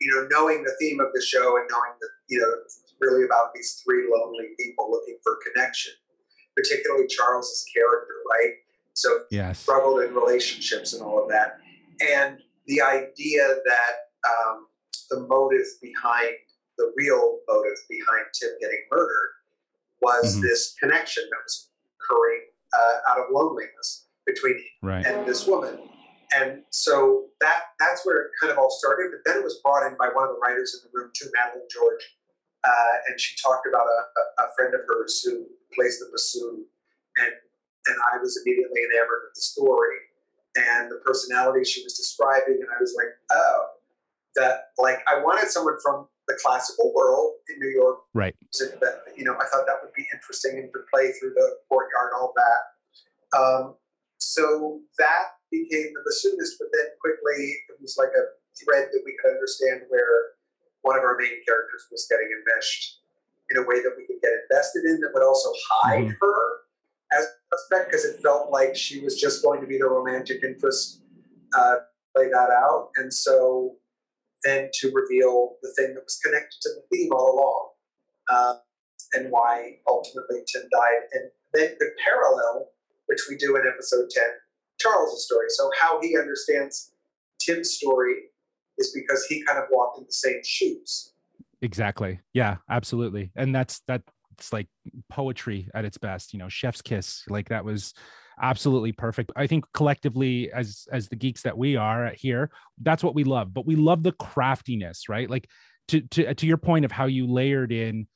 [0.00, 3.24] you know knowing the theme of the show and knowing that you know it's really
[3.24, 5.92] about these three lonely people looking for connection
[6.56, 8.52] particularly charles's character right?
[8.94, 9.60] So yes.
[9.60, 11.58] struggled in relationships and all of that.
[12.00, 13.94] And the idea that
[14.26, 14.66] um,
[15.10, 16.34] the motive behind
[16.78, 19.30] the real motive behind Tim getting murdered
[20.00, 20.46] was mm-hmm.
[20.46, 25.04] this connection that was occurring uh, out of loneliness between right.
[25.04, 25.78] him and this woman.
[26.34, 29.12] And so that that's where it kind of all started.
[29.12, 31.30] But then it was brought in by one of the writers in the room, too,
[31.32, 32.02] Madeleine George,
[32.66, 36.66] uh, and she talked about a, a, friend of hers who plays the bassoon,
[37.18, 37.32] and
[37.86, 40.02] and I was immediately enamored with the story
[40.56, 42.58] and the personality she was describing.
[42.58, 43.66] And I was like, oh,
[44.34, 47.98] that like I wanted someone from the classical world in New York.
[48.14, 48.34] Right.
[48.80, 52.12] That, you know, I thought that would be interesting and to play through the courtyard,
[52.18, 52.62] all that.
[53.38, 53.74] Um,
[54.18, 58.24] so that became the bassoonist, but then quickly it was like a
[58.58, 60.36] thread that we could understand where
[60.82, 63.00] one of our main characters was getting enmeshed
[63.50, 66.20] in a way that we could get invested in that would also hide mm-hmm.
[66.20, 66.42] her
[67.12, 70.42] as a suspect because it felt like she was just going to be the romantic
[70.42, 71.02] interest
[71.54, 71.76] uh,
[72.14, 73.76] play that out and so
[74.44, 77.68] then to reveal the thing that was connected to the theme all along
[78.30, 78.54] uh,
[79.14, 81.02] and why ultimately tim died.
[81.12, 82.68] And then the parallel
[83.06, 84.22] which we do in episode 10
[84.80, 85.46] charles's story.
[85.48, 86.92] So how he understands
[87.38, 88.14] tim's story
[88.78, 91.12] is because he kind of walked in the same shoes.
[91.62, 92.20] Exactly.
[92.32, 93.30] Yeah absolutely.
[93.36, 94.68] And that's that it's like
[95.08, 97.24] poetry at its best you know chef's kiss.
[97.28, 97.94] Like that was
[98.40, 99.32] absolutely perfect.
[99.36, 103.54] I think collectively as as the geeks that we are here that's what we love
[103.54, 105.28] but we love the craftiness right?
[105.28, 105.48] Like
[105.88, 108.06] to to to your point of how you layered in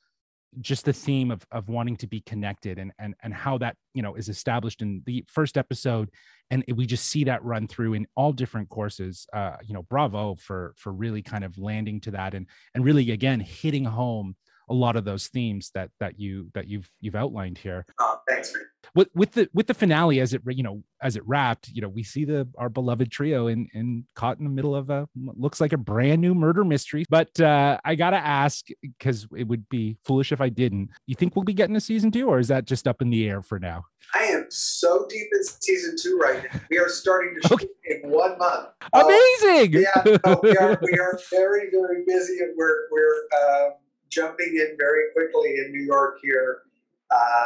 [0.59, 4.01] just the theme of of wanting to be connected and and and how that you
[4.01, 6.09] know is established in the first episode
[6.49, 10.35] and we just see that run through in all different courses uh you know bravo
[10.35, 14.35] for for really kind of landing to that and and really again hitting home
[14.71, 17.85] a lot of those themes that that you that you've you've outlined here.
[17.99, 18.55] Uh, thanks.
[18.95, 21.89] With with the with the finale as it you know as it wrapped, you know
[21.89, 25.59] we see the our beloved trio in in caught in the middle of a looks
[25.61, 27.03] like a brand new murder mystery.
[27.09, 30.89] But uh, I gotta ask because it would be foolish if I didn't.
[31.05, 33.29] You think we'll be getting a season two, or is that just up in the
[33.29, 33.83] air for now?
[34.15, 36.59] I am so deep in season two right now.
[36.69, 38.01] We are starting to shoot okay.
[38.03, 38.69] in one month.
[38.93, 39.75] Amazing.
[39.75, 43.27] Uh, yeah, no, we are we are very very busy, and we're we're.
[43.41, 43.73] Um,
[44.11, 46.61] jumping in very quickly in New York here.
[47.09, 47.45] Uh,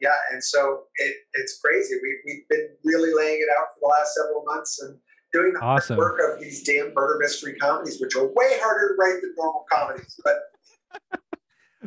[0.00, 1.96] yeah, and so it, it's crazy.
[2.02, 4.98] We, we've been really laying it out for the last several months and
[5.32, 5.96] doing the awesome.
[5.96, 9.64] work of these damn murder mystery comedies, which are way harder to write than normal
[9.70, 10.20] comedies.
[10.24, 11.20] But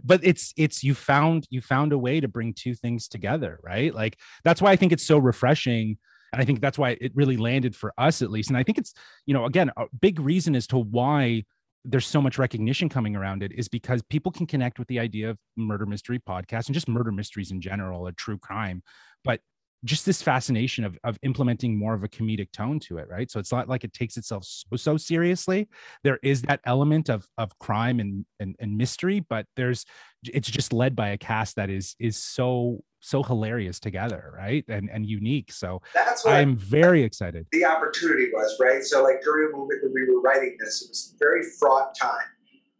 [0.04, 3.94] but it's it's you found you found a way to bring two things together, right?
[3.94, 5.98] Like that's why I think it's so refreshing.
[6.32, 8.50] And I think that's why it really landed for us at least.
[8.50, 8.96] And I think it's,
[9.28, 11.44] you know, again, a big reason as to why
[11.86, 15.30] there's so much recognition coming around it is because people can connect with the idea
[15.30, 18.82] of murder mystery podcasts and just murder mysteries in general, a true crime,
[19.24, 19.42] but
[19.84, 23.30] just this fascination of, of implementing more of a comedic tone to it, right?
[23.30, 25.68] So it's not like it takes itself so, so seriously.
[26.04, 29.86] There is that element of of crime and, and and mystery, but there's
[30.24, 34.64] it's just led by a cast that is is so so hilarious together, right?
[34.70, 35.52] And and unique.
[35.52, 37.46] So that's what I'm very excited.
[37.52, 38.82] The opportunity was right.
[38.84, 42.26] So like during the moment that we were writing this, it was very fraught time,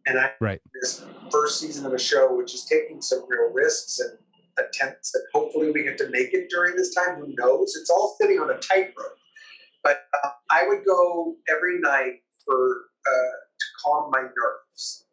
[0.06, 4.00] and I right this first season of a show, which is taking some real risks
[4.00, 4.18] and
[4.58, 7.16] attempts, and hopefully we get to make it during this time.
[7.16, 7.76] Who knows?
[7.78, 9.18] It's all sitting on a tightrope.
[9.82, 15.04] But uh, I would go every night for uh, to calm my nerves,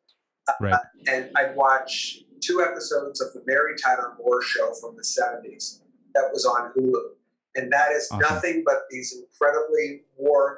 [0.47, 0.79] uh, right.
[1.09, 5.79] and I'd watch two episodes of the Mary Tyler Moore Show from the 70s
[6.13, 7.11] that was on Hulu.
[7.55, 8.19] And that is awesome.
[8.19, 10.57] nothing but these incredibly warm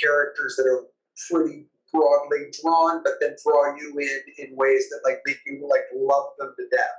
[0.00, 0.84] characters that are
[1.30, 5.84] pretty broadly drawn, but then draw you in in ways that like make you like
[5.94, 6.90] love them to death.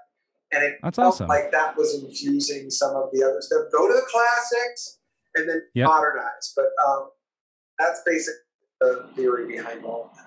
[0.51, 1.27] And it That's felt awesome.
[1.27, 3.63] like that was infusing some of the other stuff.
[3.71, 4.99] Go to the classics
[5.35, 5.87] and then yep.
[5.87, 6.53] modernize.
[6.55, 7.09] But um,
[7.77, 8.39] that's basically
[8.79, 10.26] the theory behind all of that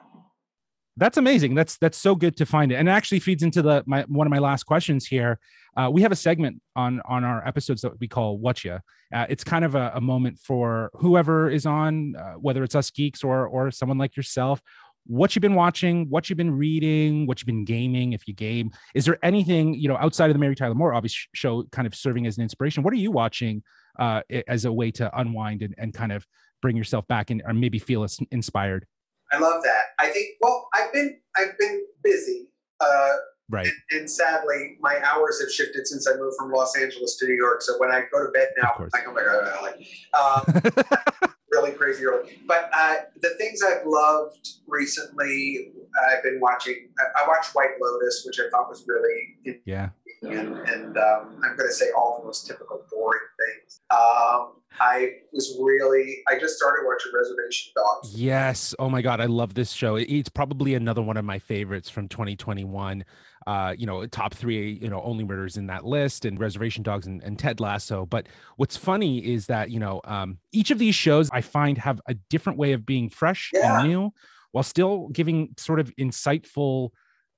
[1.00, 1.54] that's amazing.
[1.54, 2.74] That's that's so good to find it.
[2.76, 5.40] And it actually feeds into the my one of my last questions here.
[5.76, 8.82] Uh, we have a segment on on our episodes that we call whatcha.
[9.12, 12.90] Uh, it's kind of a, a, moment for whoever is on uh, whether it's us
[12.90, 14.60] geeks or or someone like yourself.
[15.06, 18.70] What you've been watching what you've been reading what you've been gaming if you game.
[18.94, 21.94] Is there anything you know outside of the mary tyler moore obvious show kind of
[21.94, 22.82] serving as an inspiration?
[22.82, 23.62] What are you watching
[23.98, 26.26] uh, as a way to unwind and, and kind of
[26.60, 28.86] bring yourself back and or maybe feel inspired
[29.32, 29.82] I love that.
[29.98, 30.36] I think.
[30.40, 32.48] Well, I've been I've been busy.
[32.80, 33.10] Uh,
[33.50, 33.66] right.
[33.66, 37.34] And, and, sadly, my hours have shifted since I moved from Los Angeles to New
[37.34, 37.60] York.
[37.60, 39.86] So when I go to bed now, I come back early.
[40.14, 42.38] Um, really crazy early.
[42.46, 45.72] But uh, the things I've loved recently,
[46.10, 46.88] I've been watching.
[46.98, 49.90] I, I watched White Lotus, which I thought was really yeah.
[50.22, 53.80] And, and um, I'm going to say all the most typical boring things.
[53.90, 58.14] Um, I was really, I just started watching Reservation Dogs.
[58.14, 58.74] Yes.
[58.78, 59.20] Oh my God.
[59.20, 59.96] I love this show.
[59.96, 63.04] It's probably another one of my favorites from 2021.
[63.50, 67.08] Uh, you know, top three, you know, only murders in that list and Reservation Dogs
[67.08, 68.06] and, and Ted Lasso.
[68.06, 72.00] But what's funny is that, you know, um, each of these shows I find have
[72.06, 73.80] a different way of being fresh yeah.
[73.80, 74.12] and new
[74.52, 76.90] while still giving sort of insightful,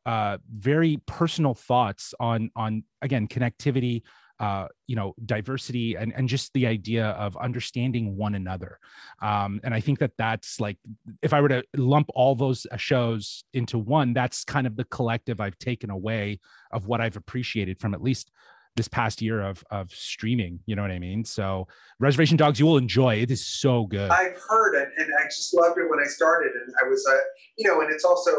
[0.04, 4.02] uh, very personal thoughts on, on again, connectivity,
[4.42, 8.78] uh, you know diversity and and just the idea of understanding one another
[9.22, 10.76] um, and i think that that's like
[11.22, 14.84] if i were to lump all those uh, shows into one that's kind of the
[14.86, 16.40] collective i've taken away
[16.72, 18.32] of what i've appreciated from at least
[18.74, 20.60] this past year of of streaming.
[20.66, 21.24] You know what I mean?
[21.24, 21.68] So
[22.00, 23.16] Reservation Dogs, you will enjoy.
[23.16, 24.10] It is so good.
[24.10, 26.52] I've heard it, and I just loved it when I started.
[26.52, 27.18] And I was, uh,
[27.58, 28.30] you know, and it's also,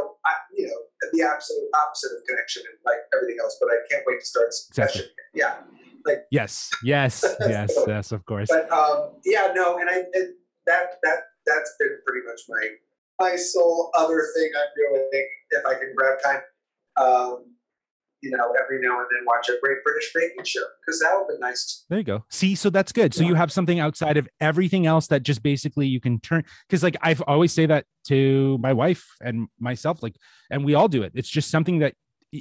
[0.56, 0.74] you know,
[1.12, 3.58] the absolute opposite of connection and like everything else.
[3.60, 5.04] But I can't wait to start exactly.
[5.36, 5.56] Yeah.
[6.06, 8.50] Like yes, yes, yes, so, yes, of course.
[8.50, 10.34] But um, yeah, no, and I and
[10.66, 12.68] that that that's been pretty much my
[13.20, 16.42] my sole other thing I'm doing if I can grab time.
[16.96, 17.46] Um,
[18.24, 21.28] you know, every now and then watch a Great British Baking Show because that would
[21.28, 21.86] be nice.
[21.90, 22.24] There you go.
[22.30, 23.14] See, so that's good.
[23.14, 23.30] So yeah.
[23.30, 26.96] you have something outside of everything else that just basically you can turn because like
[27.02, 30.16] I've always say that to my wife and myself, like,
[30.50, 31.12] and we all do it.
[31.16, 31.96] It's just something that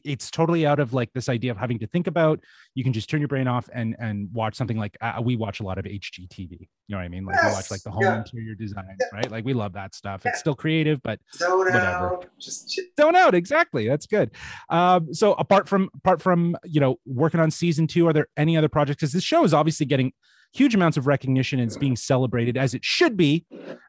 [0.05, 2.41] it's totally out of like this idea of having to think about
[2.75, 5.61] you can just turn your brain off and and watch something like uh, we watch
[5.61, 7.45] a lot of hgtv you know what i mean like yes.
[7.45, 8.19] we watch like the home yeah.
[8.19, 9.07] interior design yeah.
[9.13, 10.31] right like we love that stuff yeah.
[10.31, 12.27] it's still creative but zone whatever out.
[12.39, 14.31] just zone out exactly that's good
[14.71, 18.57] um so apart from apart from you know working on season two are there any
[18.57, 20.13] other projects because this show is obviously getting
[20.55, 23.47] huge amounts of recognition and it's being celebrated as it should be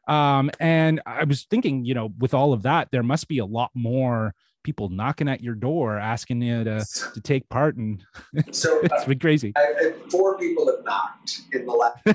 [0.08, 3.44] um and i was thinking you know with all of that there must be a
[3.44, 4.34] lot more
[4.64, 8.04] people knocking at your door asking you to, to take part and
[8.50, 12.06] so it's been crazy I, four people have knocked in the last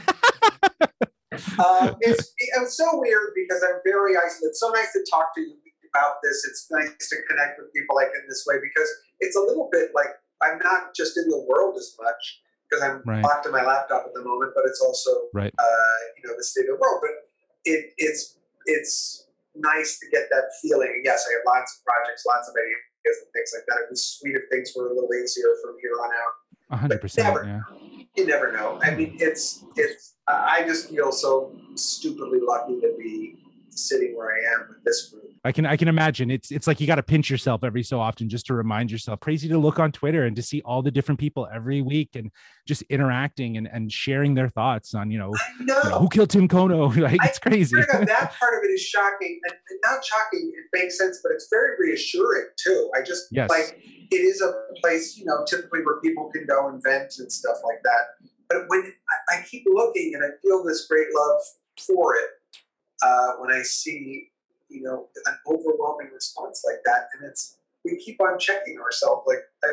[1.59, 5.41] um, it's, it's so weird because i'm very isolated it's so nice to talk to
[5.41, 5.55] you
[5.95, 9.39] about this it's nice to connect with people like in this way because it's a
[9.39, 10.09] little bit like
[10.41, 13.23] i'm not just in the world as much because i'm right.
[13.23, 15.53] locked in my laptop at the moment but it's also right.
[15.57, 17.11] uh, you know the state of the world but
[17.65, 19.28] it, it's it's
[19.59, 21.01] nice to get that feeling.
[21.03, 23.77] Yes, I have lots of projects, lots of ideas and things like that.
[23.83, 26.79] It'd be sweet if things were a little easier from here on out.
[26.79, 27.37] hundred percent.
[27.45, 27.61] Yeah.
[28.15, 28.79] You never know.
[28.81, 30.15] I mean, it's it's.
[30.27, 33.37] I just feel so stupidly lucky to be
[33.87, 35.29] sitting where I am with this group.
[35.45, 37.99] I can I can imagine it's it's like you got to pinch yourself every so
[37.99, 39.19] often just to remind yourself.
[39.21, 42.29] Crazy to look on Twitter and to see all the different people every week and
[42.67, 45.81] just interacting and, and sharing their thoughts on you know, know.
[45.83, 46.95] You know who killed Tim Kono.
[47.01, 47.75] like it's crazy.
[47.91, 50.51] that part of it is shocking and not shocking.
[50.53, 52.91] It makes sense, but it's very reassuring too.
[52.95, 53.49] I just yes.
[53.49, 53.79] like
[54.11, 57.57] it is a place you know typically where people can go and vent and stuff
[57.63, 58.29] like that.
[58.49, 58.91] But when
[59.31, 61.39] I, I keep looking and I feel this great love
[61.77, 62.25] for it
[63.01, 64.29] uh, when I see,
[64.69, 67.07] you know, an overwhelming response like that.
[67.13, 69.23] And it's, we keep on checking ourselves.
[69.27, 69.67] Like, I,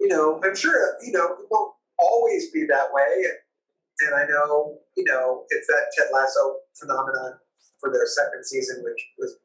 [0.00, 3.24] you know, I'm sure, you know, it won't always be that way.
[3.24, 7.34] And, and I know, you know, it's that Ted Lasso phenomenon
[7.80, 9.36] for their second season, which was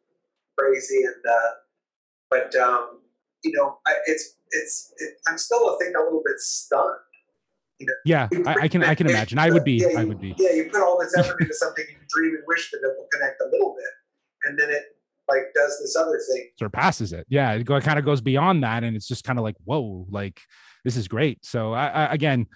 [0.57, 1.03] crazy.
[1.03, 1.51] And, uh,
[2.29, 2.99] but, um,
[3.43, 6.99] you know, I, it's, it's, it, I'm still, I think, a little bit stunned
[7.79, 9.37] you know, yeah, I, I, can I can imagine.
[9.37, 9.73] I would be.
[9.73, 10.33] Yeah, I would be.
[10.37, 13.07] Yeah, you put all this effort into something, you dream and wish that it will
[13.11, 14.83] connect a little bit, and then it
[15.27, 17.25] like does this other thing, surpasses it.
[17.29, 20.39] Yeah, it kind of goes beyond that, and it's just kind of like, whoa, like
[20.83, 21.45] this is great.
[21.45, 22.47] So I, I, again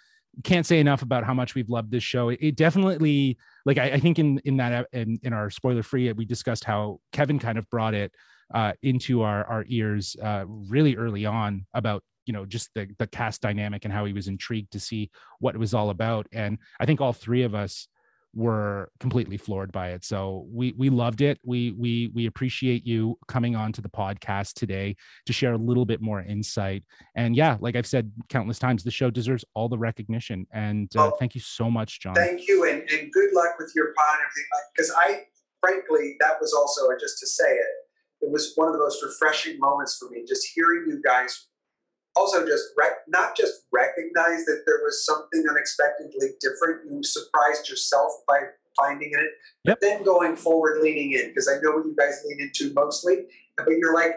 [0.43, 2.29] can't say enough about how much we've loved this show.
[2.29, 6.11] It, it definitely like I, I, think in in that in, in our spoiler free
[6.13, 8.11] we discussed how Kevin kind of brought it
[8.53, 13.07] uh, into our our ears uh, really early on about you know just the the
[13.07, 16.27] cast dynamic and how he was intrigued to see what it was all about.
[16.31, 17.87] And i think all three of us
[18.33, 20.05] were completely floored by it.
[20.05, 21.39] So we we loved it.
[21.43, 25.85] We we we appreciate you coming on to the podcast today to share a little
[25.85, 26.83] bit more insight.
[27.15, 30.47] And yeah like i've said countless times the show deserves all the recognition.
[30.53, 32.15] And uh, thank you so much john.
[32.15, 32.69] thank you.
[32.69, 35.21] And, and good luck with your pod and everything because i
[35.59, 37.67] frankly that was also just to say it
[38.21, 41.47] it was one of the most refreshing moments for me just hearing you guys
[42.15, 46.91] also just rec- not just recognize that there was something unexpectedly different.
[46.91, 48.39] You surprised yourself by
[48.79, 49.29] finding it,
[49.63, 49.79] yep.
[49.79, 53.25] but then going forward, leaning in because I know what you guys lean into mostly.
[53.57, 54.13] But you're like,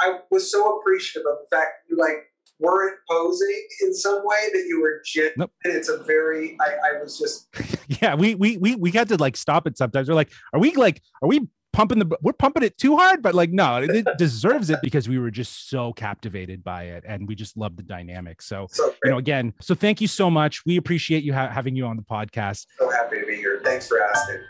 [0.00, 2.28] I was so appreciative of the fact you like
[2.60, 5.34] weren't posing in some way that you were genuine.
[5.36, 5.52] Nope.
[5.64, 7.48] It's a very I, I was just
[8.02, 8.14] yeah.
[8.14, 10.08] We we we we had to like stop it sometimes.
[10.08, 13.36] We're like, are we like are we pumping the we're pumping it too hard but
[13.36, 17.36] like no it, deserves it because we were just so captivated by it and we
[17.36, 20.76] just love the dynamic so, so you know again so thank you so much we
[20.76, 24.02] appreciate you ha- having you on the podcast so happy to be here thanks for
[24.02, 24.40] asking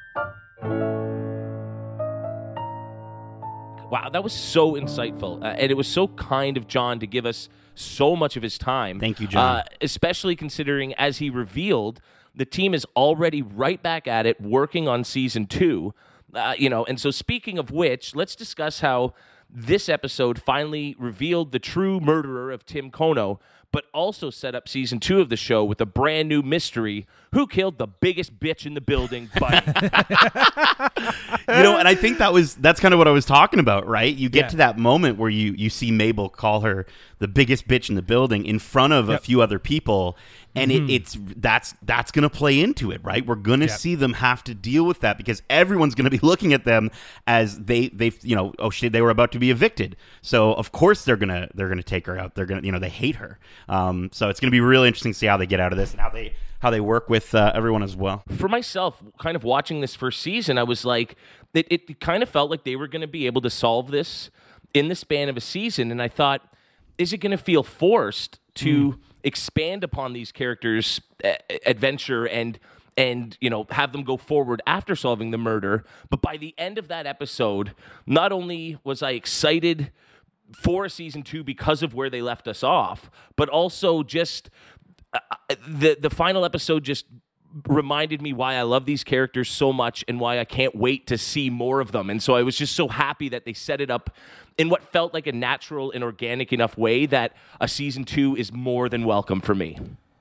[3.91, 5.43] Wow, that was so insightful.
[5.43, 8.59] Uh, and it was so kind of John to give us so much of his
[8.59, 9.01] time.
[9.01, 9.57] Thank you, John.
[9.57, 11.99] Uh, especially considering, as he revealed,
[12.35, 15.95] the team is already right back at it working on season two.
[16.35, 19.15] Uh, you know, and so speaking of which, let's discuss how
[19.51, 23.39] this episode finally revealed the true murderer of Tim Kono.
[23.71, 27.47] but also set up season two of the show with a brand new mystery: who
[27.47, 29.57] killed the biggest bitch in the building, Bunny?
[31.49, 33.87] you know, and I think that was that's kind of what I was talking about,
[33.87, 34.15] right?
[34.15, 34.49] You get Yeah.
[34.49, 36.87] to that moment where you you see Mabel call her
[37.19, 40.17] the biggest bitch in the building in front of a few other people,
[40.59, 43.25] and it, it's that's that's going to play into it, right?
[43.27, 43.79] We're going to Yep.
[43.79, 46.91] see them have to deal with that because everyone's going to be looking at them
[47.27, 50.73] as they they you know oh shit they were about to be evicted, so of
[50.73, 52.35] course they're gonna they're gonna take her out.
[52.35, 53.39] They're gonna you know they hate her,
[53.69, 55.79] um, so it's going to be really interesting to see how they get out of
[55.79, 58.25] this and how they how they work with uh, everyone as well.
[58.37, 61.15] for myself, kind of watching this first season, I was like,
[61.55, 64.29] it, it kind of felt like they were going to be able to solve this
[64.75, 65.93] in the span of a season.
[65.93, 66.43] And I thought,
[66.99, 71.35] is it going to feel forced to expand upon these characters' uh,
[71.67, 72.59] adventure and
[72.97, 75.85] and you know have them go forward after solving the murder?
[76.11, 77.75] But by the end of that episode,
[78.07, 79.93] not only was I excited
[80.55, 84.51] for season two because of where they left us off, but also just
[85.13, 85.21] uh,
[85.67, 87.07] the the final episode just
[87.67, 91.19] reminded me why I love these characters so much and why I can't wait to
[91.19, 92.11] see more of them.
[92.11, 94.11] And so I was just so happy that they set it up
[94.59, 98.53] in what felt like a natural and organic enough way that a season 2 is
[98.53, 99.79] more than welcome for me.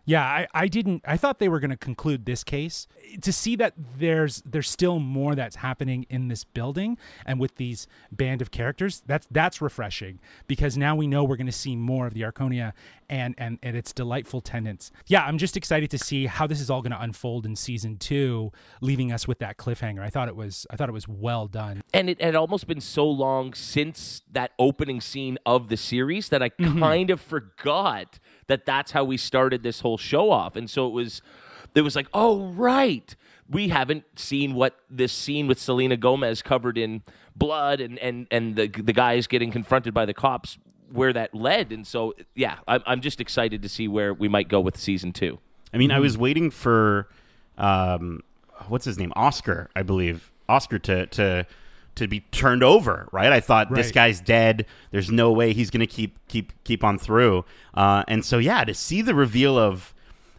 [0.07, 1.03] Yeah, I, I didn't.
[1.05, 2.87] I thought they were going to conclude this case.
[3.21, 7.87] To see that there's there's still more that's happening in this building and with these
[8.09, 12.07] band of characters, that's that's refreshing because now we know we're going to see more
[12.07, 12.71] of the Arconia
[13.09, 14.93] and and and its delightful tenants.
[15.07, 17.97] Yeah, I'm just excited to see how this is all going to unfold in season
[17.97, 19.99] two, leaving us with that cliffhanger.
[19.99, 21.83] I thought it was I thought it was well done.
[21.93, 26.41] And it had almost been so long since that opening scene of the series that
[26.41, 26.79] I mm-hmm.
[26.79, 30.55] kind of forgot that that's how we started this whole show off.
[30.55, 31.21] And so it was
[31.75, 33.15] it was like, "Oh, right.
[33.49, 37.03] We haven't seen what this scene with Selena Gomez covered in
[37.35, 40.57] blood and and and the the guys getting confronted by the cops
[40.91, 44.49] where that led." And so yeah, I'm I'm just excited to see where we might
[44.49, 45.37] go with season 2.
[45.73, 47.09] I mean, I was waiting for
[47.57, 48.21] um,
[48.67, 51.45] what's his name, Oscar, I believe, Oscar to to
[51.97, 53.07] to be turned over.
[53.11, 53.31] Right?
[53.31, 54.65] I thought this guy's dead.
[54.91, 57.45] There's no way he's going to keep keep keep on through.
[57.73, 59.93] Uh, and so yeah, to see the reveal of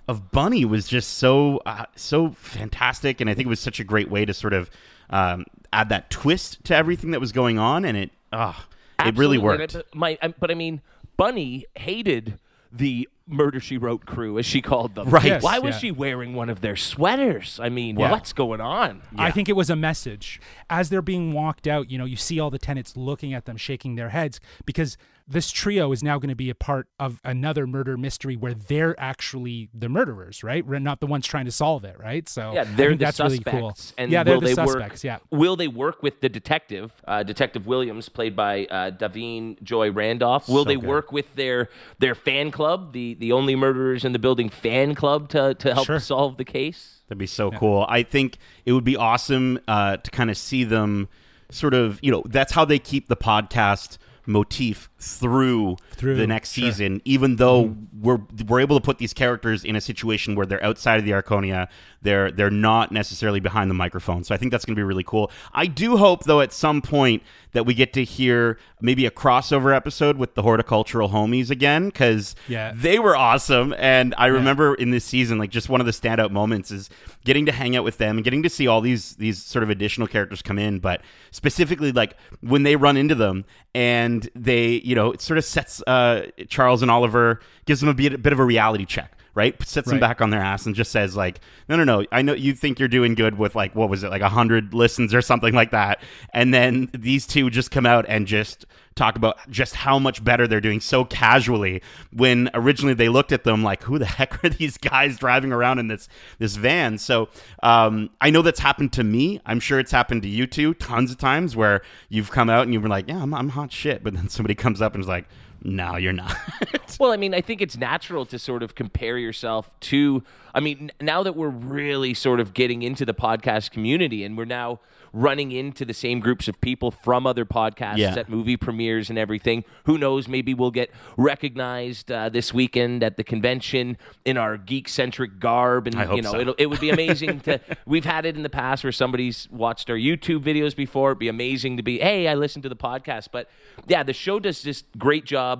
[0.08, 3.84] of Bunny was just so uh, so fantastic, and I think it was such a
[3.84, 4.70] great way to sort of
[5.10, 8.66] um, add that twist to everything that was going on, and it ah,
[9.04, 9.74] it really worked.
[9.74, 10.80] And it- my, but I mean,
[11.18, 12.38] Bunny hated
[12.72, 15.10] the Murder She Wrote crew, as she called them.
[15.10, 15.24] Right.
[15.24, 15.78] Yes, Why was yeah.
[15.80, 17.60] she wearing one of their sweaters?
[17.62, 18.10] I mean, Yeah.
[18.10, 19.02] what's going on?
[19.16, 20.40] I think it was a message.
[20.70, 23.56] As they're being walked out, you know, you see all the tenants looking at them,
[23.56, 24.96] shaking their heads, because
[25.30, 28.98] this trio is now going to be a part of another murder mystery where they're
[28.98, 30.64] actually the murderers, right?
[30.66, 32.26] We're not the ones trying to solve it, right?
[32.26, 33.46] So Yeah, they're think the that's suspects.
[33.52, 33.76] really cool.
[33.98, 35.04] And yeah, will they're the they suspects.
[35.04, 35.04] work?
[35.04, 35.18] Yeah.
[35.30, 40.48] Will they work with the detective, uh, Detective Williams, played by uh, Da'Vine Joy Randolph?
[40.48, 40.84] Will So they good.
[40.86, 41.68] work with their
[41.98, 45.86] their fan club, the the only murderers in the building fan club, to to help
[45.86, 46.00] Sure.
[46.00, 47.02] solve the case?
[47.08, 47.84] That'd be so cool.
[47.88, 51.08] I think it would be awesome uh, to kind of see them
[51.50, 56.52] sort of, you know, that's how they keep the podcast motif through, Through, the next
[56.52, 56.64] sure.
[56.64, 57.86] Season, even though mm.
[58.00, 61.12] we're we're able to put these characters in a situation where they're outside of the
[61.12, 61.68] Arconia,
[62.02, 64.24] they're they're not necessarily behind the microphone.
[64.24, 65.30] So I think that's going to be really cool.
[65.52, 67.22] I do hope though at some point
[67.52, 72.34] that we get to hear maybe a crossover episode with the horticultural homies again because
[72.46, 72.72] Yeah.
[72.74, 76.30] they were awesome and i remember in this season like just one of the standout
[76.30, 76.90] moments is
[77.24, 79.70] getting to hang out with them and getting to see all these these sort of
[79.70, 83.44] additional characters come in but specifically like when they run into them
[83.74, 87.94] and they you know it sort of sets uh charles and oliver gives them a
[87.94, 89.60] bit, a bit of a reality check right?
[89.62, 92.34] Sets them back on their ass and just says like no no no i know
[92.34, 95.22] you think you're doing good with like what was it like a 100 listens or
[95.22, 96.02] something like that.
[96.32, 100.48] And then these two just come out and just talk about just how much better
[100.48, 101.80] they're doing so casually
[102.12, 105.78] when originally they looked at them like who the heck are these guys driving around
[105.78, 106.08] in this
[106.38, 106.98] this van?
[106.98, 107.28] So
[107.62, 109.40] um, i know that's happened to me.
[109.46, 112.72] I'm sure it's happened to you too tons of times where you've come out and
[112.72, 114.02] you've been like yeah i'm, I'm hot shit.
[114.02, 115.28] But then somebody comes up and is like
[115.68, 116.34] no you're not
[116.98, 120.24] Well, I mean, I think it's natural to sort of compare yourself to.
[120.52, 124.46] I mean, now that we're really sort of getting into the podcast community and we're
[124.46, 124.80] now
[125.12, 128.16] running into the same groups of people from other podcasts Yeah.
[128.18, 130.26] at movie premieres and everything, who knows?
[130.26, 135.86] Maybe we'll get recognized uh, this weekend at the convention in our Geekcentric garb.
[135.86, 136.40] And, you know, so.
[136.40, 137.60] it'll, it would be amazing to.
[137.86, 141.10] We've had it in the past where somebody's watched our YouTube videos before.
[141.10, 143.28] It'd be amazing to be, hey, I listened to the podcast.
[143.30, 143.48] But
[143.86, 145.57] yeah, the show does this great job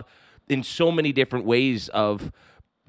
[0.48, 2.32] in so many different ways of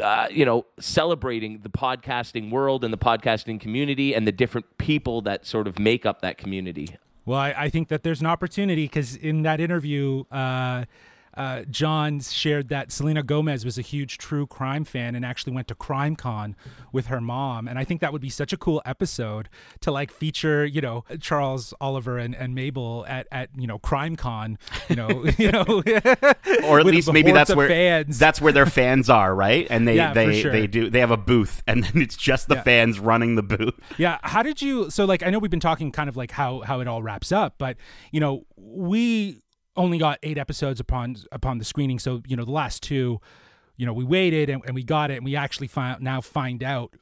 [0.01, 5.21] uh, you know celebrating the podcasting world and the podcasting community and the different people
[5.21, 6.95] that sort of make up that community.
[7.25, 10.85] Well, I, I think that there's an opportunity because in that interview, uh,
[11.35, 15.67] uh, John shared that Selena Gomez was a huge true crime fan and actually went
[15.69, 16.55] to CrimeCon
[16.91, 17.67] with her mom.
[17.67, 19.47] And I think that would be such a cool episode
[19.81, 24.57] to like feature, you know, Charles Oliver and, and Mabel at, at you know CrimeCon,
[24.89, 25.83] you know, you know,
[26.67, 28.17] or at least maybe that's where fans.
[28.19, 29.67] that's where their fans are, right?
[29.69, 30.51] And they Yeah, they sure.
[30.51, 32.63] they do they have a booth, and then it's just the Yeah.
[32.63, 33.75] fans running the booth.
[33.97, 34.17] Yeah.
[34.23, 34.89] How did you?
[34.89, 37.31] So, like, I know we've been talking kind of like how how it all wraps
[37.31, 37.77] up, but
[38.11, 39.41] you know, we
[39.79, 41.97] only got eight episodes upon upon the screening.
[41.97, 43.19] So, you know, the last two,
[43.77, 46.61] you know, we waited and, and we got it, and we actually find now find
[46.61, 46.93] out.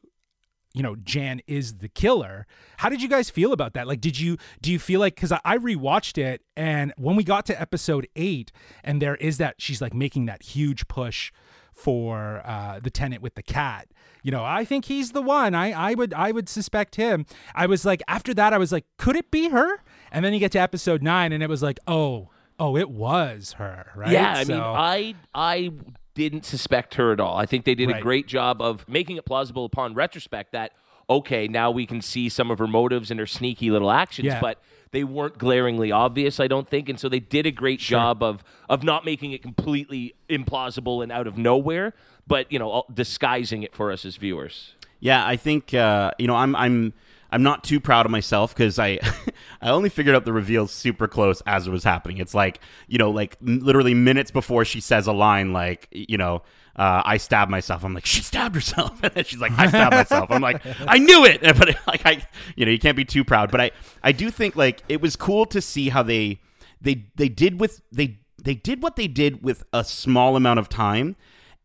[0.74, 2.46] You know, Jan is the killer.
[2.78, 3.88] How did you guys feel about that?
[3.88, 7.24] Like, did you do you feel like because I, I rewatched it and when we
[7.24, 8.52] got to episode eight
[8.84, 11.32] and there is that she's like making that huge push
[11.74, 13.88] for uh, the tenant with the cat.
[14.22, 15.56] You know, I think he's the one.
[15.56, 17.26] I, I would I would suspect him.
[17.56, 19.80] I was like after that I was like, could it be her?
[20.12, 23.54] And then you get to episode nine and it was like, oh, oh, it was
[23.54, 24.12] her, right?
[24.12, 25.72] Yeah, I mean, I I
[26.14, 27.38] didn't suspect her at all.
[27.38, 30.72] I think they did a great job of making it plausible upon retrospect that
[31.10, 34.42] okay, now we can see some of her motives and her sneaky little actions, Yeah.
[34.42, 38.22] but they weren't glaringly obvious, I don't think, and so they did a great job
[38.24, 41.94] of of not making it completely implausible and out of nowhere,
[42.26, 44.74] but you know, disguising it for us as viewers.
[45.00, 46.94] Yeah, I think uh, you know I'm I'm
[47.32, 49.00] I'm not too proud of myself because I
[49.62, 52.18] I only figured out the reveal super close as it was happening.
[52.18, 56.44] It's like you know like literally minutes before she says a line like you know.
[56.76, 57.84] Uh, I stabbed myself.
[57.84, 60.30] I'm like, she stabbed herself, and then she's like, I stabbed myself.
[60.30, 62.24] I'm like, I knew it, but like, I,
[62.56, 63.50] you know, you can't be too proud.
[63.50, 63.72] But I,
[64.04, 66.40] I do think like it was cool to see how they,
[66.80, 70.70] they, they did with they, they did what they did with a small amount of
[70.70, 71.16] time,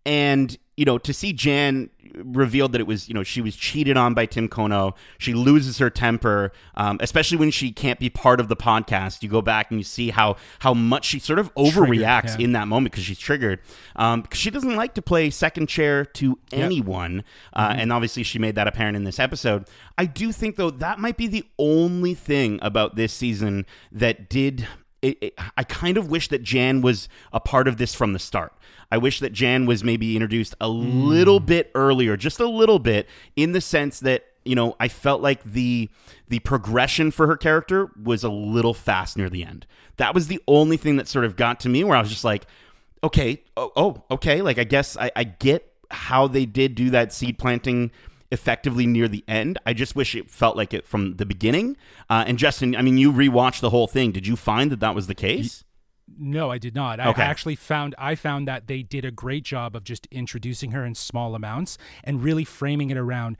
[0.07, 3.97] and you know to see Jan revealed that it was you know she was cheated
[3.97, 4.95] on by Tim Kono.
[5.19, 9.23] She loses her temper, um, especially when she can't be part of the podcast.
[9.23, 12.45] You go back and you see how how much she sort of overreacts yeah.
[12.45, 13.61] in that moment because she's triggered.
[13.97, 18.39] Um, 'cause she doesn't like to play second chair to anyone, uh, and obviously she
[18.39, 19.67] made that apparent in this episode.
[19.99, 24.67] I do think though that might be the only thing about this season that did.
[25.01, 28.21] It, it, I kind of wish that Jan was a part of this from the
[28.21, 28.53] start.
[28.93, 33.09] I wish that Jan was maybe introduced a little bit earlier, just a little bit,
[33.34, 35.88] in the sense that you know I felt like the
[36.28, 39.66] the progression for her character was a little fast near the end.
[39.97, 42.22] That was the only thing that sort of got to me, where I was just
[42.22, 42.47] like,
[43.03, 47.14] okay, oh, oh okay, like I guess I, I get how they did do that
[47.14, 47.93] seed planting
[48.30, 49.59] effectively near the end.
[49.64, 51.78] I just wish it felt like it from the beginning.
[52.11, 54.12] Uh, and Justin, I mean, you rewatched the whole thing.
[54.12, 55.64] Did you find that that was the case?
[56.19, 57.01] No, I did not.
[57.01, 57.23] I Okay.
[57.23, 60.95] actually found I found that they did a great job of just introducing her in
[60.95, 63.37] small amounts and really framing it around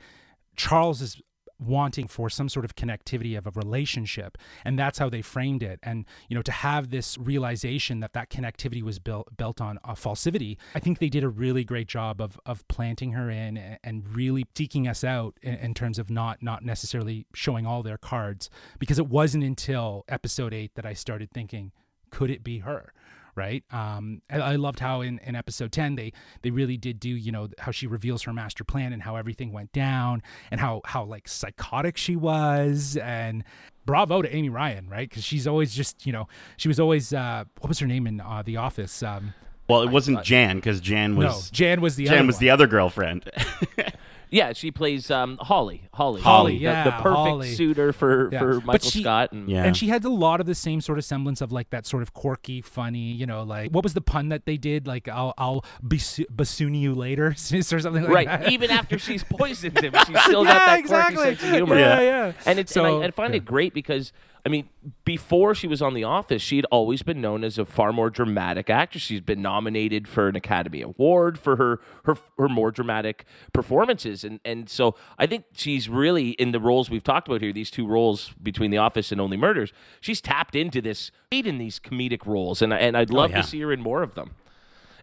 [0.55, 1.21] Charles is
[1.59, 5.79] wanting for some sort of connectivity of a relationship and that's how they framed it
[5.81, 9.93] and you know to have this realization that that connectivity was built built on a
[9.93, 13.77] falsivity i think they did a really great job of of planting her in a-
[13.81, 17.99] and really seeking us out in, in terms of not not necessarily showing all their
[17.99, 18.49] cards
[18.79, 21.71] because it wasn't until episode 8 that i started thinking
[22.13, 22.93] could it be her
[23.35, 27.31] right um I, loved how in, in episode 10 they they really did do you
[27.31, 31.03] know how she reveals her master plan and how everything went down and how how
[31.03, 33.43] like psychotic she was and
[33.87, 37.43] bravo to amy ryan right because she's always just you know she was always uh
[37.61, 39.33] what was her name in uh, the office um
[39.67, 42.41] Well, it wasn't Jan because Jan no was jan was the Jan was one.
[42.41, 43.25] the other girlfriend.
[44.29, 45.87] Yeah, she plays um, Holly.
[45.93, 46.21] Holly.
[46.21, 47.53] Holly, the, yeah, the perfect Holly.
[47.53, 48.39] suitor for, Yeah.
[48.39, 49.31] for But Michael she- Scott.
[49.31, 49.63] And, Yeah.
[49.63, 52.01] And she had a lot of the same sort of semblance of like that sort
[52.03, 54.87] of quirky, funny, you know, like what was the pun that they did?
[54.87, 58.41] Like I'll I'll bas- bassoon you later, or something like Right, that.
[58.43, 58.51] Right.
[58.51, 61.15] Even after she's poisoned him, she's still yeah, got that exactly.
[61.15, 61.77] quirky sense of humor.
[61.79, 62.31] Yeah, yeah.
[62.45, 64.11] And it's So- and I, I find it great because
[64.45, 64.67] I mean,
[65.05, 68.09] before she was on The Office, she had always been known as a far more
[68.09, 69.01] dramatic actress.
[69.01, 74.41] She's been nominated for an Academy Award for her her her more dramatic performances, and
[74.43, 77.53] and so I think she's really in the roles we've talked about here.
[77.53, 79.71] These two roles between The Office and Only Murders,
[80.01, 83.41] she's tapped into this in these comedic roles, and and I'd oh, love yeah.
[83.41, 84.31] to see her in more of them.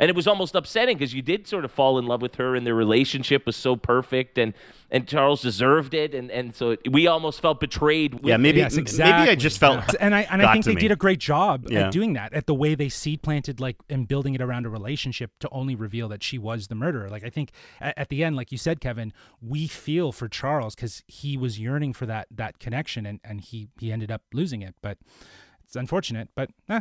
[0.00, 2.56] And it was almost upsetting because you did sort of fall in love with her,
[2.56, 4.54] and their relationship was so perfect, and
[4.90, 8.14] and Charles deserved it, and and so it, we almost felt betrayed.
[8.14, 9.12] With yeah, maybe Yes, exactly.
[9.20, 10.00] maybe I just felt Yeah.
[10.00, 10.80] and I and I think they me.
[10.80, 11.86] did a great job Yeah.
[11.86, 14.70] at doing that, at the way they seed planted like and building it around a
[14.70, 17.10] relationship to only reveal that she was the murderer.
[17.10, 20.74] Like I think at, at the end, like you said, Kevin, we feel for Charles
[20.74, 24.62] because he was yearning for that that connection, and and he he ended up losing
[24.62, 24.74] it.
[24.80, 24.96] But
[25.62, 26.30] it's unfortunate.
[26.34, 26.80] But eh,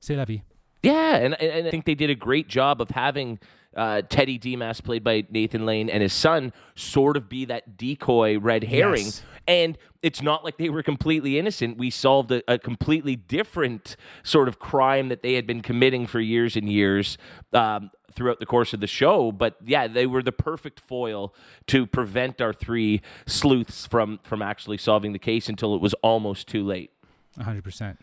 [0.00, 0.42] c'est la vie.
[0.86, 3.38] Yeah, and, and I think they did a great job of having
[3.76, 8.38] uh, Teddy Dimas, played by Nathan Lane, and his son sort of be that decoy
[8.38, 9.04] red herring.
[9.04, 9.22] Yes.
[9.46, 11.76] And it's not like they were completely innocent.
[11.76, 16.20] We solved a, a completely different sort of crime that they had been committing for
[16.20, 17.18] years and years
[17.52, 19.30] um, throughout the course of the show.
[19.30, 21.34] But yeah, they were the perfect foil
[21.68, 26.48] to prevent our three sleuths from from actually solving the case until it was almost
[26.48, 26.90] too late.
[27.38, 27.98] 100%.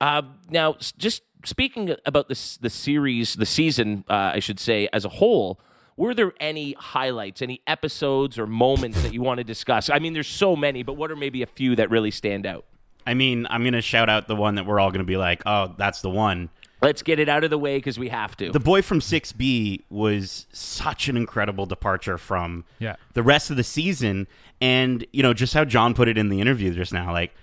[0.00, 5.04] Uh, now, just speaking about this, the series, the season, uh, I should say, as
[5.04, 5.60] a whole,
[5.96, 9.88] were there any highlights, any episodes or moments that you want to discuss?
[9.90, 12.64] I mean, there's so many, but what are maybe a few that really stand out?
[13.06, 15.74] I mean, I'm gonna shout out the one that we're all gonna be like, oh,
[15.76, 16.48] that's the one.
[16.82, 18.50] Let's get it out of the way because we have to.
[18.50, 22.96] The boy from 6B was such an incredible departure from Yeah.
[23.14, 24.26] the rest of the season.
[24.60, 27.40] And, you know, just how John put it in the interview just now, like, y-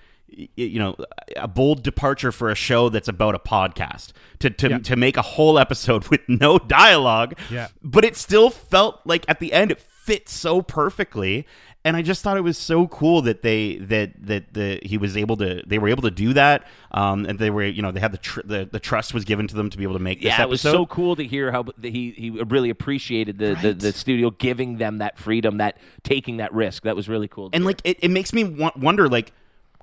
[0.55, 0.95] you know,
[1.35, 4.77] a bold departure for a show that's about a podcast to, to, Yeah.
[4.79, 7.35] to make a whole episode with no dialogue.
[7.49, 7.67] Yeah.
[7.83, 11.45] But it still felt like at the end it fit so perfectly.
[11.83, 15.17] And I just thought it was so cool that they that that the he was
[15.17, 17.99] able to they were able to do that um, and they were you know they
[17.99, 20.19] had the, tr- the the trust was given to them to be able to make
[20.19, 23.73] this yeah, it was so cool to hear how he he really appreciated the, the,
[23.73, 26.83] the studio giving them that freedom, that taking that risk.
[26.83, 27.49] That was really cool.
[27.51, 27.69] and hear.
[27.69, 28.43] like it, it makes me
[28.75, 29.33] wonder like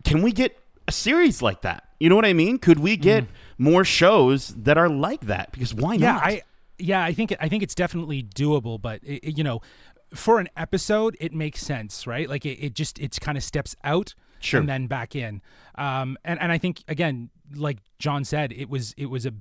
[0.05, 1.85] can we get a series like that?
[2.01, 2.59] You know what i mean?
[2.59, 3.25] Could we get
[3.59, 5.51] more shows that are like that?
[5.53, 6.23] Because why yeah not?
[6.25, 6.43] I
[6.79, 9.61] yeah i think i think it's definitely doable but it, it- you know
[10.15, 12.29] for an episode it makes sense right?
[12.29, 14.61] Like it, it just it's kind of steps out Sure.
[14.61, 15.43] and then back in.
[15.75, 19.33] Um and and i think again like john said it was it was a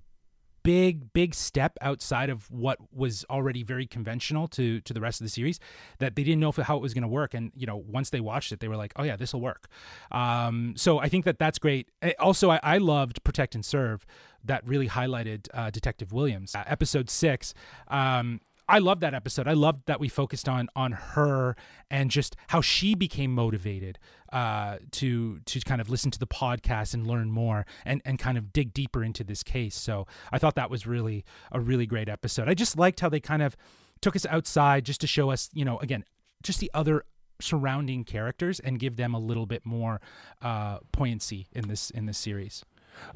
[0.68, 5.26] big big step outside of what was already very conventional to to the rest of
[5.26, 5.62] the series
[6.00, 7.34] that they didn't know if, how it was going to work.
[7.34, 9.70] And you know once they watched it they were like oh yeah this will work.
[10.12, 11.90] Um so i think that that's great.
[12.02, 14.06] Eh, also i, I loved protect and serve
[14.44, 16.54] that really highlighted uh, detective williams.
[16.54, 17.54] Uh, episode six
[17.88, 19.48] um I love that episode.
[19.48, 21.56] I loved that we focused on on her
[21.90, 23.98] and just how she became motivated
[24.34, 28.38] uh, to to kind of listen to the podcast and learn more and and kind
[28.38, 29.76] of dig deeper into this case.
[29.76, 32.50] So I thought that was really a really great episode.
[32.50, 33.56] I just liked how they kind of
[34.02, 36.04] took us outside just to show us, you know, again,
[36.44, 37.04] just the other
[37.40, 40.02] surrounding characters and give them a little bit more
[40.42, 42.64] uh, poignancy in this in this series.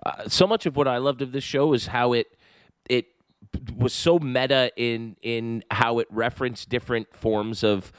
[0.06, 2.38] uh, so much of what I loved of this show is how it
[2.90, 3.08] it
[3.76, 7.92] was so meta in in how it referenced different forms of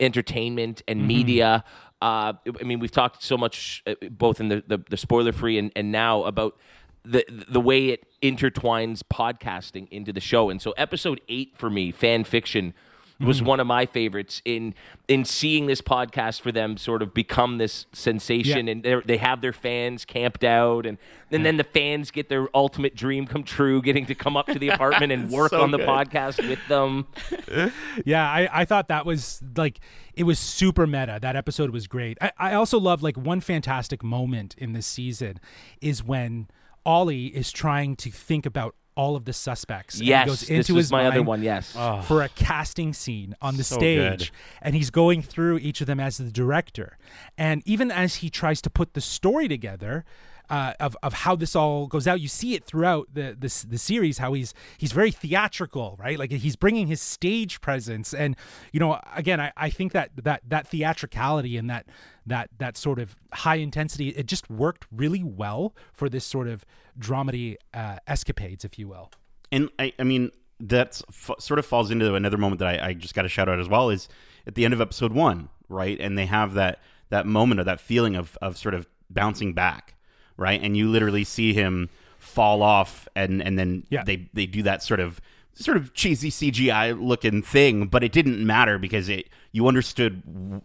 [0.00, 1.64] entertainment and media.
[2.02, 5.58] Uh, I mean, we've talked so much uh, both in the the, the spoiler free
[5.58, 6.58] and, and now about
[7.04, 10.50] the the way it intertwines podcasting into the show.
[10.50, 12.74] And so, episode eight for me, fan fiction.
[13.18, 13.46] Was mm-hmm.
[13.46, 14.74] one of my favorites in
[15.08, 18.72] in seeing this podcast for them sort of become this sensation, Yeah.
[18.72, 20.98] and they have their fans camped out, and
[21.30, 24.58] and then the fans get their ultimate dream come true, getting to come up to
[24.58, 25.88] the apartment and work So on the good.
[25.88, 27.06] podcast with them.
[28.04, 29.80] Yeah, I, I thought that was like
[30.14, 31.18] it was super meta.
[31.20, 32.18] That episode was great.
[32.20, 35.40] I, I also love like one fantastic moment in this season
[35.80, 36.48] is when
[36.84, 39.96] Ollie is trying to think about all of the suspects.
[39.96, 41.42] and he Yes, goes this into his my other one.
[41.42, 41.72] Yes,
[42.06, 44.30] For a casting scene on the So stage, good.
[44.62, 46.98] and he's going through each of them as the director,
[47.36, 50.04] and even as he tries to put the story together,
[50.50, 52.20] uh, of of how this all goes out.
[52.20, 56.18] You see it throughout the the the series how he's he's very theatrical, right?
[56.18, 58.36] Like he's bringing his stage presence, and
[58.72, 61.86] you know, again, I, I think that that that theatricality and that
[62.26, 66.64] that that sort of high intensity it just worked really well for this sort of
[66.98, 69.10] dramedy uh, escapades, if you will.
[69.52, 72.92] and I, I mean that's f- sort of falls into another moment that I, I
[72.94, 74.08] just got to shout out as well is
[74.46, 76.00] at the end of episode one, right?
[76.00, 76.78] And they have that
[77.10, 79.94] that moment or that feeling of of sort of bouncing back,
[80.36, 80.60] right?
[80.62, 84.04] And you literally see him fall off, and and then Yeah.
[84.04, 85.20] they they do that sort of
[85.54, 90.22] sort of cheesy CGI looking thing, but it didn't matter because it you understood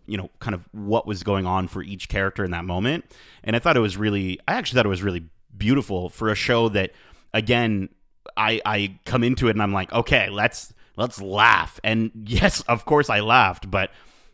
[0.07, 3.05] you know kind of what was going on for each character in that moment,
[3.43, 5.23] and I thought it was really I actually thought it was really
[5.57, 6.91] beautiful for a show that
[7.33, 7.89] again
[8.35, 12.85] I I come into it and I'm like okay let's let's laugh and yes of
[12.85, 13.91] course I laughed but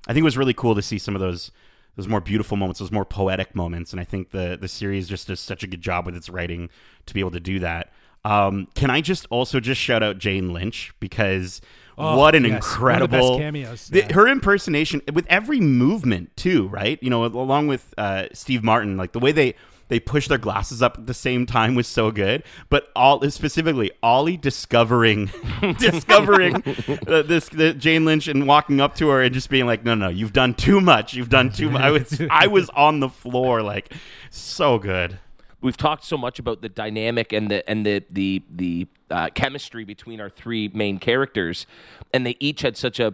[0.08, 1.52] I think it was really cool to see some of those
[1.98, 5.28] those more beautiful moments those more poetic moments and I think the the series just
[5.28, 6.70] does such a good job with its writing
[7.08, 7.92] to be able to do that.
[8.24, 11.60] Um, can I just also just shout out Jane Lynch because
[12.00, 12.78] Oh, what an yes.
[12.78, 17.02] One of the incredible cameos, the- her impersonation with every movement too, right?
[17.02, 19.56] You know, along with uh, Steve Martin, like the way they
[19.90, 22.44] they push their glasses up at the same time was so good.
[22.70, 25.30] But all specifically, Ollie discovering
[25.80, 26.56] discovering
[27.08, 29.96] uh, this the Jane Lynch and walking up to her and just being like, "No,
[29.96, 31.14] no, you've done too much.
[31.14, 33.94] You've done too much." I was I was on the floor, like
[34.30, 35.20] so good.
[35.62, 39.84] we've talked so much about the dynamic and the and the the the uh, chemistry
[39.86, 41.66] between our three main characters,
[42.14, 43.14] and they each had such a,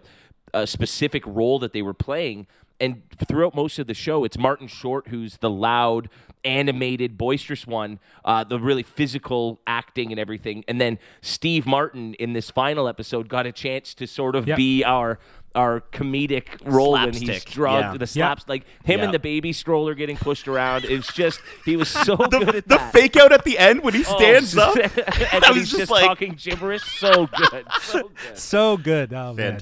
[0.52, 2.46] a specific role that they were playing.
[2.80, 6.08] And throughout most of the show, it's Martin Short who's the loud,
[6.44, 10.64] animated, boisterous one, uh, the really physical acting and everything.
[10.68, 14.56] And then Steve Martin in this final episode got a chance to sort of Yep.
[14.56, 15.18] be our
[15.56, 17.96] our comedic role when he's drugged, yeah.
[17.96, 19.04] the slaps, like him Yeah.
[19.04, 20.84] and the baby stroller getting pushed around.
[20.84, 22.92] It's just he was so The, good at the that.
[22.92, 24.74] fake out at the end when he Oh, stands up.
[24.76, 24.90] and
[25.44, 26.82] I was he's just just like- talking gibberish.
[26.98, 28.36] So good, so good.
[28.38, 29.12] So good.
[29.14, 29.56] Oh, man.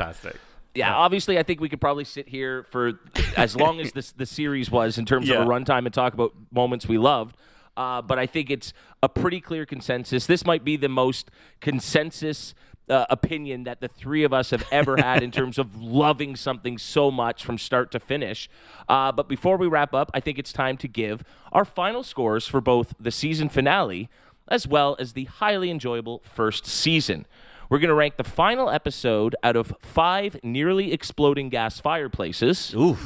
[0.75, 2.99] Yeah, obviously, I think we could probably sit here for
[3.37, 5.37] as long as this the series was in terms Yeah.
[5.37, 7.37] of a runtime and talk about moments we loved.
[7.77, 10.27] Uh, but I think it's a pretty clear consensus.
[10.27, 12.55] This might be the most consensus
[12.91, 16.77] uh, opinion that the three of us have ever had in terms of loving something
[16.77, 18.49] so much from start to finish.
[18.89, 22.47] Uh, but before we wrap up, I think it's time to give our final scores
[22.47, 24.09] for both the season finale
[24.49, 27.25] as well as the highly enjoyable first season.
[27.73, 32.99] We're going to rank the final episode out of five nearly exploding gas fireplaces, Ooh.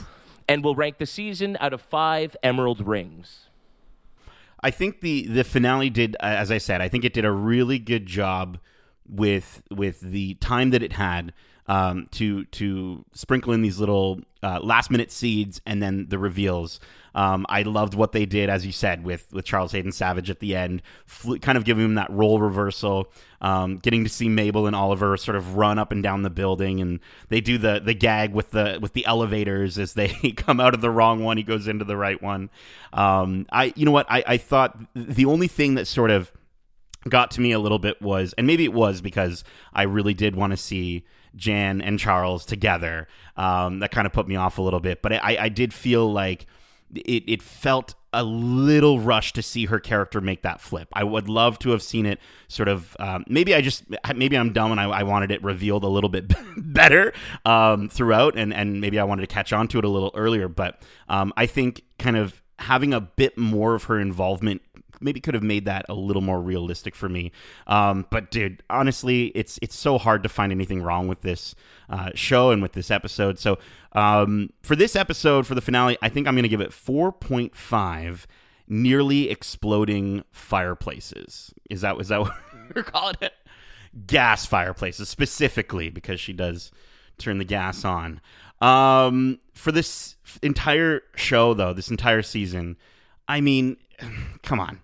[0.49, 3.49] and we'll rank the season out of five emerald rings.
[4.61, 7.79] I think the the finale did, as I said, I think it did a really
[7.79, 8.59] good job
[9.09, 11.33] with with the time that it had
[11.69, 16.81] um, to to sprinkle in these little uh, last minute seeds and then the reveals.
[17.15, 20.41] Um, I loved what they did, as you said, with with Charles Haden Savage at
[20.41, 23.11] the end, fl- kind of giving him that role reversal.
[23.41, 26.81] Um, getting to see Mabel and Oliver sort of run up and down the building,
[26.81, 30.75] and they do the the gag with the with the elevators as they come out
[30.75, 32.51] of the wrong one, he goes into the right one.
[32.93, 36.31] Um, I, you know what, I, I thought the only thing that sort of
[37.09, 39.43] got to me a little bit was, and maybe it was because
[39.73, 41.05] I really did want to see
[41.37, 43.09] Jan and Charles together.
[43.37, 46.11] Um, that kind of put me off a little bit, but I, I did feel
[46.11, 46.47] like
[46.95, 50.89] it, it felt a little rushed to see her character make that flip.
[50.93, 52.19] I would love to have seen it
[52.49, 52.97] sort of.
[52.99, 53.85] Um, maybe I just
[54.15, 57.13] maybe I'm dumb and I, I wanted it revealed a little bit better
[57.45, 60.49] um, throughout, and and maybe I wanted to catch on to it a little earlier.
[60.49, 64.63] But um, I think kind of having a bit more of her involvement
[65.01, 67.33] maybe could have made that a little more realistic for me.
[67.67, 71.55] Um, but dude, honestly, it's it's so hard to find anything wrong with this
[71.89, 73.39] uh, show and with this episode.
[73.39, 73.59] So
[73.93, 78.27] um, for this episode, for the finale, I think I'm going to give it 4.5
[78.69, 81.55] nearly exploding fireplaces.
[81.71, 82.35] Is that is that what
[82.75, 83.33] we're calling it?
[84.07, 86.71] Gas fireplaces specifically because she does
[87.19, 88.21] turn the gas on.
[88.61, 92.77] Um, for this entire show, though, this entire season,
[93.29, 93.77] I mean,
[94.43, 94.81] come on.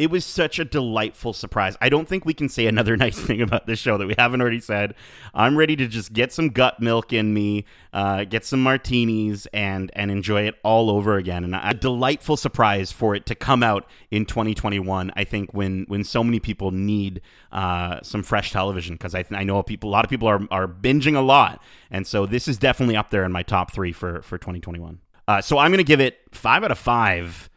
[0.00, 1.76] It was such a delightful surprise.
[1.82, 4.40] I don't think we can say another nice thing about this show that we haven't
[4.40, 4.94] already said.
[5.34, 9.92] I'm ready to just get some gut milk in me, uh, get some martinis, and
[9.94, 11.44] and enjoy it all over again.
[11.44, 15.12] And a delightful surprise for it to come out in 2021.
[15.16, 17.20] I think when when so many people need
[17.52, 20.66] uh, some fresh television because I, I know people a lot of people are are
[20.66, 24.22] binging a lot, and so this is definitely up there in my top three for
[24.22, 24.98] for 2021.
[25.28, 27.50] Uh, so I'm going to give it five out of five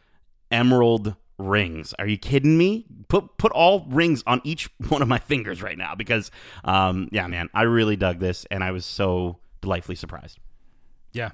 [0.50, 1.94] emerald rings.
[1.98, 2.86] Are you kidding me?
[3.08, 6.30] Put put all rings on each one of my fingers right now because
[6.64, 10.38] um yeah, man, I really dug this and I was so delightfully surprised.
[11.12, 11.30] Yeah.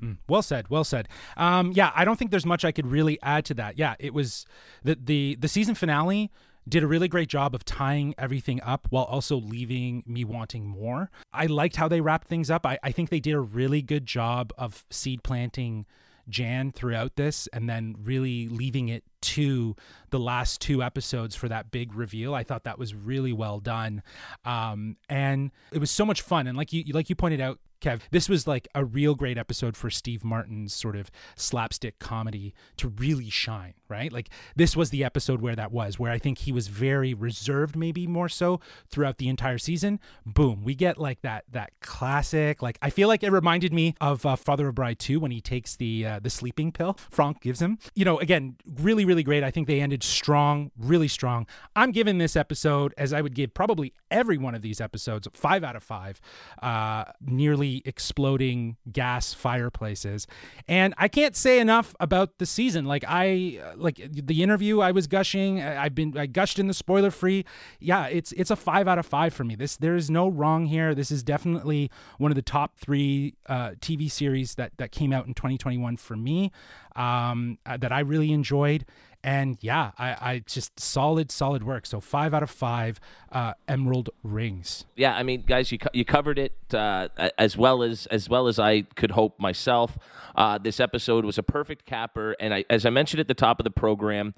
[0.00, 0.18] Mm.
[0.28, 0.68] Well said.
[0.70, 1.08] Well said.
[1.36, 3.78] Um, yeah, I don't think there's much I could really add to that.
[3.78, 4.46] Yeah, it was
[4.82, 6.30] the the the season finale
[6.68, 11.10] did a really great job of tying everything up while also leaving me wanting more.
[11.32, 12.66] I liked how they wrapped things up.
[12.66, 15.86] I, I think they did a really good job of seed planting
[16.28, 19.74] Jan throughout this and then really leaving it to
[20.10, 22.34] the last two episodes for that big reveal.
[22.34, 24.02] I thought that was really well done.
[24.44, 26.46] Um, and it was so much fun.
[26.46, 29.76] And like you like you pointed out, Kev, this was like a real great episode
[29.76, 34.12] for Steve Martin's sort of slapstick comedy to really shine, right?
[34.12, 37.76] Like this was the episode where that was, where I think he was very reserved,
[37.76, 38.60] maybe more so
[38.90, 40.00] throughout the entire season.
[40.26, 42.62] Boom, we get like that that classic.
[42.62, 45.40] Like I feel like it reminded me of uh, Father of Bride 2 when he
[45.40, 47.78] takes the uh, the sleeping pill Frank gives him.
[47.94, 49.42] You know, again, really really great.
[49.44, 51.46] I think they ended strong, really strong.
[51.76, 55.64] I'm giving this episode as I would give probably every one of these episodes 5
[55.64, 56.20] out of 5.
[56.62, 60.26] Uh nearly exploding gas fireplaces.
[60.66, 62.84] And I can't say enough about the season.
[62.84, 66.74] Like I like the interview I was gushing, I- I've been I gushed in the
[66.74, 67.44] spoiler free.
[67.80, 69.54] Yeah, it's it's a 5 out of 5 for me.
[69.54, 70.94] This there is no wrong here.
[70.94, 75.26] This is definitely one of the top 3 uh, TV series that that came out
[75.26, 76.50] in 2021 for me.
[76.96, 78.84] Um, uh, that I really enjoyed.
[79.24, 81.86] And yeah, I, I just solid, solid work.
[81.86, 83.00] So five out of five
[83.32, 84.84] uh, emerald rings.
[84.96, 88.58] Yeah, I mean, guys, you you covered it uh, as well as as well as
[88.58, 89.98] I could hope myself.
[90.36, 93.58] Uh, this episode was a perfect capper, and I, as I mentioned at the top
[93.58, 94.34] of the program,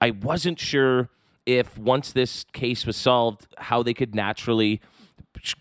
[0.00, 1.10] I wasn't sure
[1.44, 4.80] if once this case was solved, how they could naturally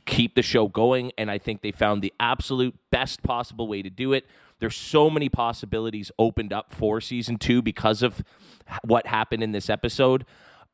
[0.06, 1.12] keep the show going.
[1.18, 4.26] And I think they found the absolute best possible way to do it.
[4.62, 8.24] There's so many possibilities opened up for season two because of
[8.84, 10.24] what happened in this episode.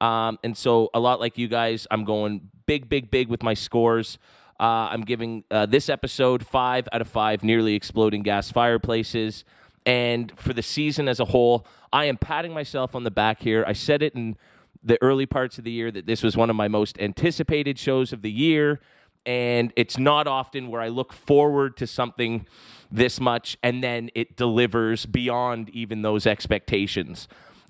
[0.01, 3.53] Um, and so, a lot like you guys, I'm going big, big, big with my
[3.53, 4.19] scores.
[4.59, 9.45] Uh, I'm giving uh, this episode five out of five nearly exploding gas fireplaces.
[9.85, 13.63] And for the season as a whole, I am patting myself on the back here.
[13.65, 14.35] I said it in
[14.83, 18.11] the early parts of the year that this was one of my most anticipated shows
[18.11, 18.81] of the year.
[19.25, 22.45] And it's not often where I look forward to something
[22.91, 27.27] this much and then it delivers beyond even those expectations.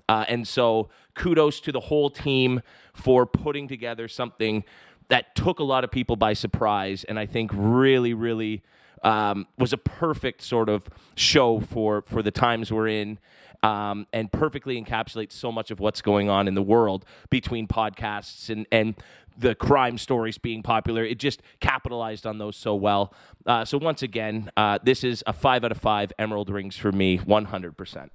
[0.08, 2.62] Uh, and so kudos to the whole team
[2.94, 4.64] for putting together something
[5.08, 8.62] that took a lot of people by surprise and I think really, really
[9.02, 13.18] um, was a perfect sort of show for, for the times we're in.
[13.64, 18.50] Um, and perfectly encapsulates so much of what's going on in the world between podcasts
[18.50, 18.94] and, and
[19.36, 21.04] the crime stories being popular.
[21.04, 23.12] It just capitalized on those so well.
[23.46, 26.92] Uh, so once again, uh, this is a five out of five Emerald Rings for
[26.92, 28.12] me, one hundred percent.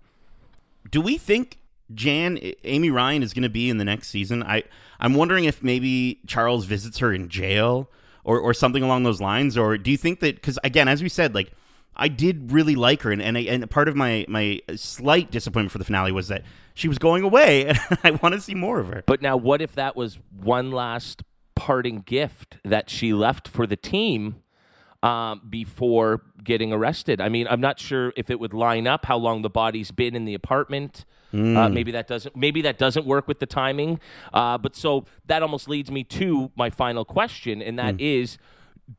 [0.89, 1.57] Do we think
[1.93, 4.43] Jan Amy Ryan is going to be in the next season?
[4.43, 4.63] I
[4.99, 7.89] I'm wondering if maybe Charles visits her in jail
[8.23, 9.57] or or something along those lines.
[9.57, 11.51] Or do you think that because again, as we said, like
[11.95, 15.71] I did really like her, and and, I, and part of my my slight disappointment
[15.71, 18.79] for the finale was that she was going away, and I want to see more
[18.79, 19.03] of her.
[19.05, 21.23] But now, what if that was one last
[21.55, 24.37] parting gift that she left for the team?
[25.01, 27.19] Um, before getting arrested.
[27.19, 30.15] I mean, I'm not sure if it would line up how long the body's been
[30.15, 31.03] in the apartment.
[31.33, 31.57] Mm.
[31.57, 32.37] Uh, maybe that doesn't.
[32.37, 33.99] Maybe that doesn't work with the timing.
[34.33, 38.21] Uh, but so that almost leads me to my final question, and that mm.
[38.21, 38.37] is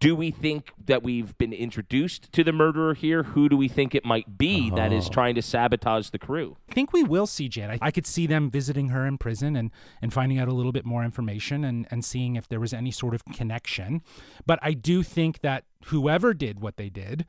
[0.00, 3.22] do we think that we've been introduced to the murderer here?
[3.22, 5.10] Who do we think it might be that is oh.
[5.10, 6.56] trying to sabotage the crew?
[6.70, 7.70] I think we will see Jan.
[7.70, 9.70] I, I, could see them visiting her in prison and,
[10.00, 12.90] and finding out a little bit more information and, and seeing if there was any
[12.90, 14.02] sort of connection.
[14.46, 17.26] But I do think that whoever did what they did,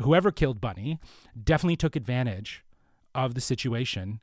[0.00, 0.98] whoever killed Bunny,
[1.42, 2.64] definitely took advantage
[3.14, 4.20] of the situation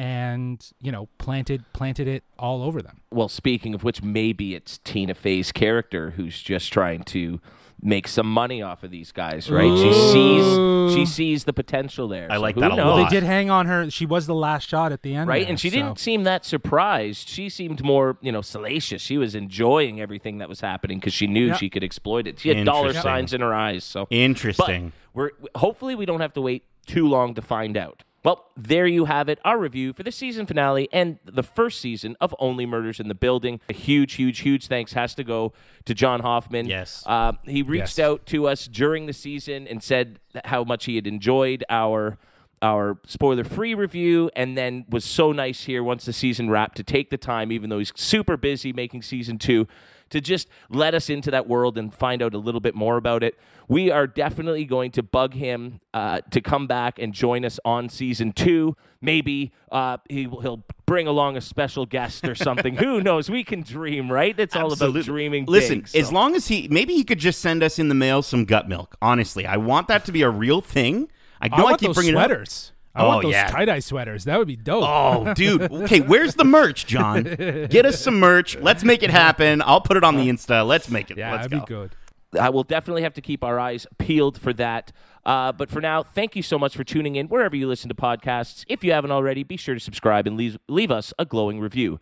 [0.00, 3.02] and you know planted planted it all over them.
[3.10, 7.38] Well, speaking of which, maybe it's Tina Fey's character who's just trying to
[7.82, 9.66] make some money off of these guys, right?
[9.66, 9.76] Ooh.
[9.76, 12.28] She sees she sees the potential there.
[12.30, 13.10] I so like that a lot.
[13.10, 13.90] They did hang on her.
[13.90, 15.42] She was the last shot at the end, right?
[15.42, 15.76] There, and she so.
[15.76, 17.28] didn't seem that surprised.
[17.28, 19.02] She seemed more, you know, salacious.
[19.02, 21.58] She was enjoying everything that was happening because she knew yep.
[21.58, 22.38] she could exploit it.
[22.38, 23.84] She had dollar signs in her eyes.
[23.84, 24.94] So interesting.
[25.14, 28.02] But we're hopefully we don't have to wait too long to find out.
[28.22, 32.16] Well, there you have it, our review for the season finale and the first season
[32.20, 33.60] of Only Murders in the Building.
[33.70, 35.54] A huge, huge, huge thanks has to go
[35.86, 36.66] to John Hoffman.
[36.66, 37.02] Yes.
[37.06, 38.06] Uh, he reached yes.
[38.06, 42.18] out to us during the season and said how much he had enjoyed our
[42.62, 46.82] our spoiler free review and then was so nice here once the season wrapped to
[46.82, 49.66] take the time even though he's super busy making season 2
[50.10, 53.22] to just let us into that world and find out a little bit more about
[53.22, 53.38] it.
[53.68, 57.88] We are definitely going to bug him uh, to come back and join us on
[57.88, 58.76] season two.
[59.00, 62.74] Maybe uh, he, he'll bring along a special guest or something.
[62.78, 63.30] Who knows?
[63.30, 64.38] We can dream, right?
[64.38, 65.00] It's all Absolutely.
[65.00, 65.44] about dreaming.
[65.46, 65.98] Listen, big, so.
[65.98, 68.68] as long as he, maybe he could just send us in the mail some gut
[68.68, 68.96] milk.
[69.00, 71.08] Honestly, I want that to be a real thing.
[71.40, 72.72] I know I, I keep bringing sweaters.
[73.00, 73.48] I oh, want those yeah.
[73.48, 74.24] tie dye sweaters.
[74.24, 74.84] That would be dope.
[74.86, 75.62] Oh, dude.
[75.62, 77.22] Okay, where's the merch, John?
[77.24, 78.56] Get us some merch.
[78.58, 79.62] Let's make it happen.
[79.62, 80.66] I'll put it on the Insta.
[80.66, 81.16] Let's make it.
[81.16, 81.64] Yeah, Let's that'd go.
[81.64, 81.96] be good.
[82.38, 84.92] I will definitely have to keep our eyes peeled for that.
[85.24, 87.94] Uh, but for now, thank you so much for tuning in wherever you listen to
[87.94, 88.64] podcasts.
[88.68, 92.00] If you haven't already, be sure to subscribe and leave, leave us a glowing review.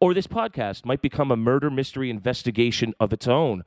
[0.00, 3.64] Or this podcast might become a murder mystery investigation of its own.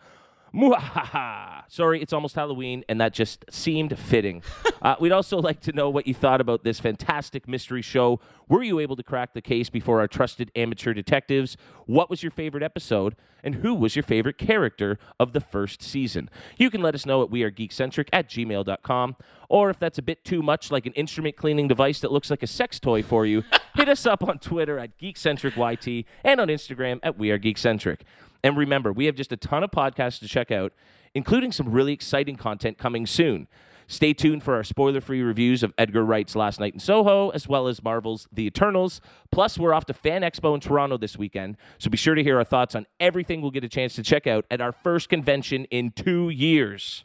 [1.72, 4.44] Sorry, it's almost Halloween, and that just seemed fitting.
[4.82, 8.20] uh, we'd also like to know what you thought about this fantastic mystery show.
[8.50, 11.56] Were you able to crack the case before our trusted amateur detectives?
[11.86, 13.16] What was your favorite episode?
[13.42, 16.30] And who was your favorite character of the first season?
[16.58, 19.16] You can let us know at wearegeekcentric at gmail.com.
[19.48, 22.44] Or if that's a bit too much like an instrument cleaning device that looks like
[22.44, 23.46] a sex toy for you,
[23.76, 28.00] hit us up on Twitter at GeekcentricYT and on Instagram at WeAreGeekcentric.
[28.44, 30.74] And remember, we have just a ton of podcasts to check out,
[31.14, 33.48] including some really exciting content coming soon.
[33.88, 37.50] Stay tuned for our spoiler free reviews of Edgar Wright's Last Night in Soho, as
[37.50, 39.02] well as Marvel's The Eternals.
[39.32, 42.38] Plus, we're off to Fan Expo in Toronto this weekend, so be sure to hear
[42.38, 45.66] our thoughts on everything we'll get a chance to check out at our first convention
[45.66, 47.04] in two years.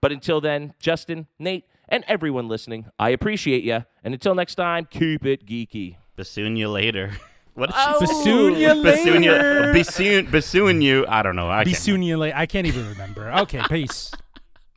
[0.00, 3.84] But until then, Justin, Nate, and everyone listening, I appreciate you.
[4.02, 5.96] And until next time, keep it geeky.
[6.16, 7.12] Bassoon you later.
[7.56, 8.00] What is oh.
[8.00, 9.32] Bassoon you Bassoon you.
[9.72, 11.06] Bassoon, bassoon you.
[11.08, 11.48] I don't know.
[11.48, 12.36] I Bassoon you later.
[12.36, 13.32] I can't even remember.
[13.32, 14.12] Okay, peace.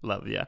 [0.01, 0.45] Love ya.